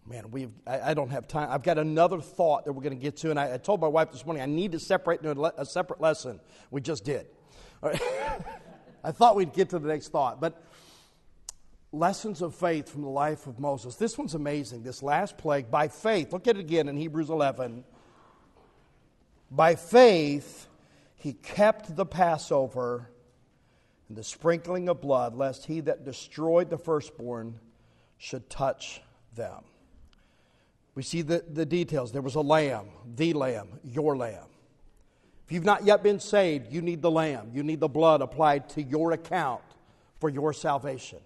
Man, 0.06 0.30
we 0.30 0.48
I, 0.66 0.90
I, 0.90 0.94
don't 0.94 1.10
have 1.10 1.28
time. 1.28 1.48
I've 1.50 1.62
got 1.62 1.78
another 1.78 2.20
thought 2.20 2.64
that 2.64 2.72
we're 2.72 2.82
going 2.82 2.96
to 2.96 3.02
get 3.02 3.18
to, 3.18 3.30
and 3.30 3.38
I, 3.38 3.54
I, 3.54 3.56
told 3.56 3.80
my 3.80 3.86
wife 3.86 4.10
this 4.10 4.26
morning 4.26 4.42
I 4.42 4.46
need 4.46 4.72
to 4.72 4.80
separate 4.80 5.22
into 5.22 5.40
a, 5.40 5.52
a 5.58 5.64
separate 5.64 6.00
lesson. 6.00 6.40
We 6.70 6.80
just 6.80 7.04
did. 7.04 7.26
I 9.04 9.12
thought 9.12 9.36
we'd 9.36 9.52
get 9.52 9.70
to 9.70 9.78
the 9.78 9.88
next 9.88 10.08
thought, 10.08 10.40
but 10.40 10.60
lessons 11.92 12.42
of 12.42 12.54
faith 12.54 12.88
from 12.88 13.02
the 13.02 13.08
life 13.08 13.46
of 13.46 13.60
Moses. 13.60 13.96
This 13.96 14.18
one's 14.18 14.34
amazing. 14.34 14.82
This 14.82 15.02
last 15.02 15.38
plague, 15.38 15.70
by 15.70 15.88
faith. 15.88 16.32
Look 16.32 16.48
at 16.48 16.56
it 16.56 16.60
again 16.60 16.88
in 16.88 16.96
Hebrews 16.96 17.30
11. 17.30 17.84
By 19.50 19.74
faith, 19.74 20.68
he 21.16 21.34
kept 21.34 21.94
the 21.94 22.06
Passover 22.06 23.10
and 24.08 24.16
the 24.16 24.24
sprinkling 24.24 24.88
of 24.88 25.00
blood, 25.00 25.36
lest 25.36 25.66
he 25.66 25.80
that 25.80 26.04
destroyed 26.04 26.70
the 26.70 26.78
firstborn 26.78 27.60
should 28.18 28.48
touch 28.48 29.02
them. 29.34 29.62
We 30.94 31.02
see 31.02 31.22
the, 31.22 31.44
the 31.48 31.64
details. 31.64 32.12
There 32.12 32.22
was 32.22 32.34
a 32.34 32.40
lamb, 32.40 32.86
the 33.16 33.32
lamb, 33.32 33.68
your 33.82 34.16
lamb. 34.16 34.44
If 35.46 35.52
you've 35.52 35.64
not 35.64 35.84
yet 35.84 36.02
been 36.02 36.20
saved, 36.20 36.72
you 36.72 36.82
need 36.82 37.02
the 37.02 37.10
lamb. 37.10 37.50
You 37.52 37.62
need 37.62 37.80
the 37.80 37.88
blood 37.88 38.20
applied 38.20 38.68
to 38.70 38.82
your 38.82 39.12
account 39.12 39.62
for 40.20 40.28
your 40.28 40.52
salvation. 40.52 41.18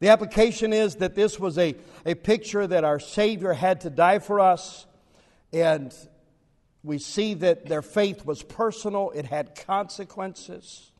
The 0.00 0.08
application 0.08 0.72
is 0.72 0.96
that 0.96 1.14
this 1.14 1.40
was 1.40 1.58
a, 1.58 1.74
a 2.06 2.14
picture 2.14 2.66
that 2.66 2.84
our 2.84 3.00
Savior 3.00 3.52
had 3.52 3.80
to 3.80 3.90
die 3.90 4.20
for 4.20 4.38
us, 4.38 4.86
and 5.52 5.94
we 6.84 6.98
see 6.98 7.34
that 7.34 7.66
their 7.66 7.82
faith 7.82 8.24
was 8.24 8.42
personal, 8.42 9.10
it 9.10 9.24
had 9.24 9.54
consequences. 9.54 10.92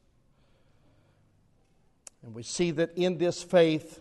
And 2.22 2.34
we 2.34 2.42
see 2.42 2.72
that 2.72 2.96
in 2.96 3.18
this 3.18 3.42
faith, 3.42 4.00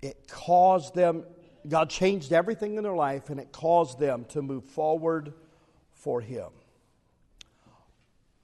it 0.00 0.28
caused 0.28 0.94
them, 0.94 1.24
God 1.68 1.90
changed 1.90 2.32
everything 2.32 2.76
in 2.76 2.82
their 2.82 2.94
life, 2.94 3.30
and 3.30 3.38
it 3.38 3.52
caused 3.52 3.98
them 3.98 4.24
to 4.30 4.42
move 4.42 4.64
forward 4.64 5.32
for 5.92 6.20
Him. 6.20 6.48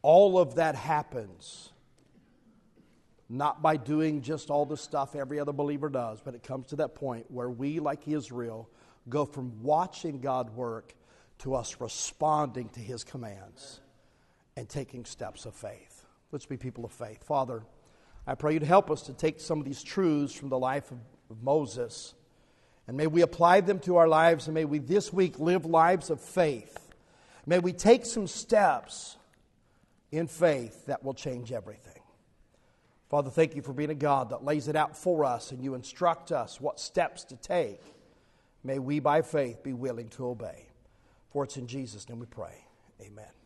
All 0.02 0.38
of 0.38 0.56
that 0.56 0.74
happens 0.74 1.72
not 3.28 3.60
by 3.60 3.76
doing 3.76 4.22
just 4.22 4.50
all 4.50 4.64
the 4.64 4.76
stuff 4.76 5.14
every 5.14 5.38
other 5.38 5.52
believer 5.52 5.88
does, 5.88 6.20
but 6.24 6.34
it 6.34 6.42
comes 6.42 6.68
to 6.68 6.76
that 6.76 6.94
point 6.94 7.26
where 7.30 7.50
we, 7.50 7.78
like 7.78 8.08
Israel, 8.08 8.70
go 9.08 9.24
from 9.24 9.62
watching 9.62 10.20
God 10.20 10.54
work 10.56 10.94
to 11.38 11.54
us 11.54 11.76
responding 11.80 12.68
to 12.70 12.80
his 12.80 13.04
commands 13.04 13.80
and 14.56 14.68
taking 14.68 15.04
steps 15.04 15.44
of 15.44 15.54
faith. 15.54 16.06
Let's 16.32 16.46
be 16.46 16.56
people 16.56 16.84
of 16.84 16.92
faith. 16.92 17.22
Father, 17.22 17.62
I 18.26 18.34
pray 18.34 18.54
you'd 18.54 18.62
help 18.62 18.90
us 18.90 19.02
to 19.02 19.12
take 19.12 19.40
some 19.40 19.58
of 19.58 19.64
these 19.64 19.82
truths 19.82 20.34
from 20.34 20.48
the 20.48 20.58
life 20.58 20.90
of, 20.90 20.98
of 21.30 21.42
Moses 21.42 22.14
and 22.88 22.96
may 22.96 23.06
we 23.06 23.20
apply 23.20 23.60
them 23.60 23.78
to 23.80 23.96
our 23.96 24.08
lives 24.08 24.48
and 24.48 24.54
may 24.54 24.64
we 24.64 24.78
this 24.78 25.12
week 25.12 25.38
live 25.38 25.66
lives 25.66 26.08
of 26.08 26.20
faith. 26.20 26.76
May 27.46 27.58
we 27.58 27.72
take 27.72 28.06
some 28.06 28.26
steps 28.26 29.16
in 30.10 30.26
faith 30.26 30.86
that 30.86 31.04
will 31.04 31.14
change 31.14 31.52
everything. 31.52 31.92
Father, 33.10 33.30
thank 33.30 33.54
you 33.54 33.62
for 33.62 33.74
being 33.74 33.90
a 33.90 33.94
God 33.94 34.30
that 34.30 34.42
lays 34.42 34.68
it 34.68 34.76
out 34.76 34.96
for 34.96 35.24
us 35.24 35.52
and 35.52 35.62
you 35.62 35.74
instruct 35.74 36.32
us 36.32 36.60
what 36.60 36.80
steps 36.80 37.24
to 37.24 37.36
take. 37.36 37.80
May 38.64 38.78
we, 38.78 39.00
by 39.00 39.22
faith, 39.22 39.62
be 39.62 39.74
willing 39.74 40.08
to 40.10 40.26
obey. 40.26 40.66
For 41.30 41.44
it's 41.44 41.58
in 41.58 41.66
Jesus' 41.66 42.08
name 42.08 42.18
we 42.18 42.26
pray. 42.26 42.64
Amen. 43.02 43.37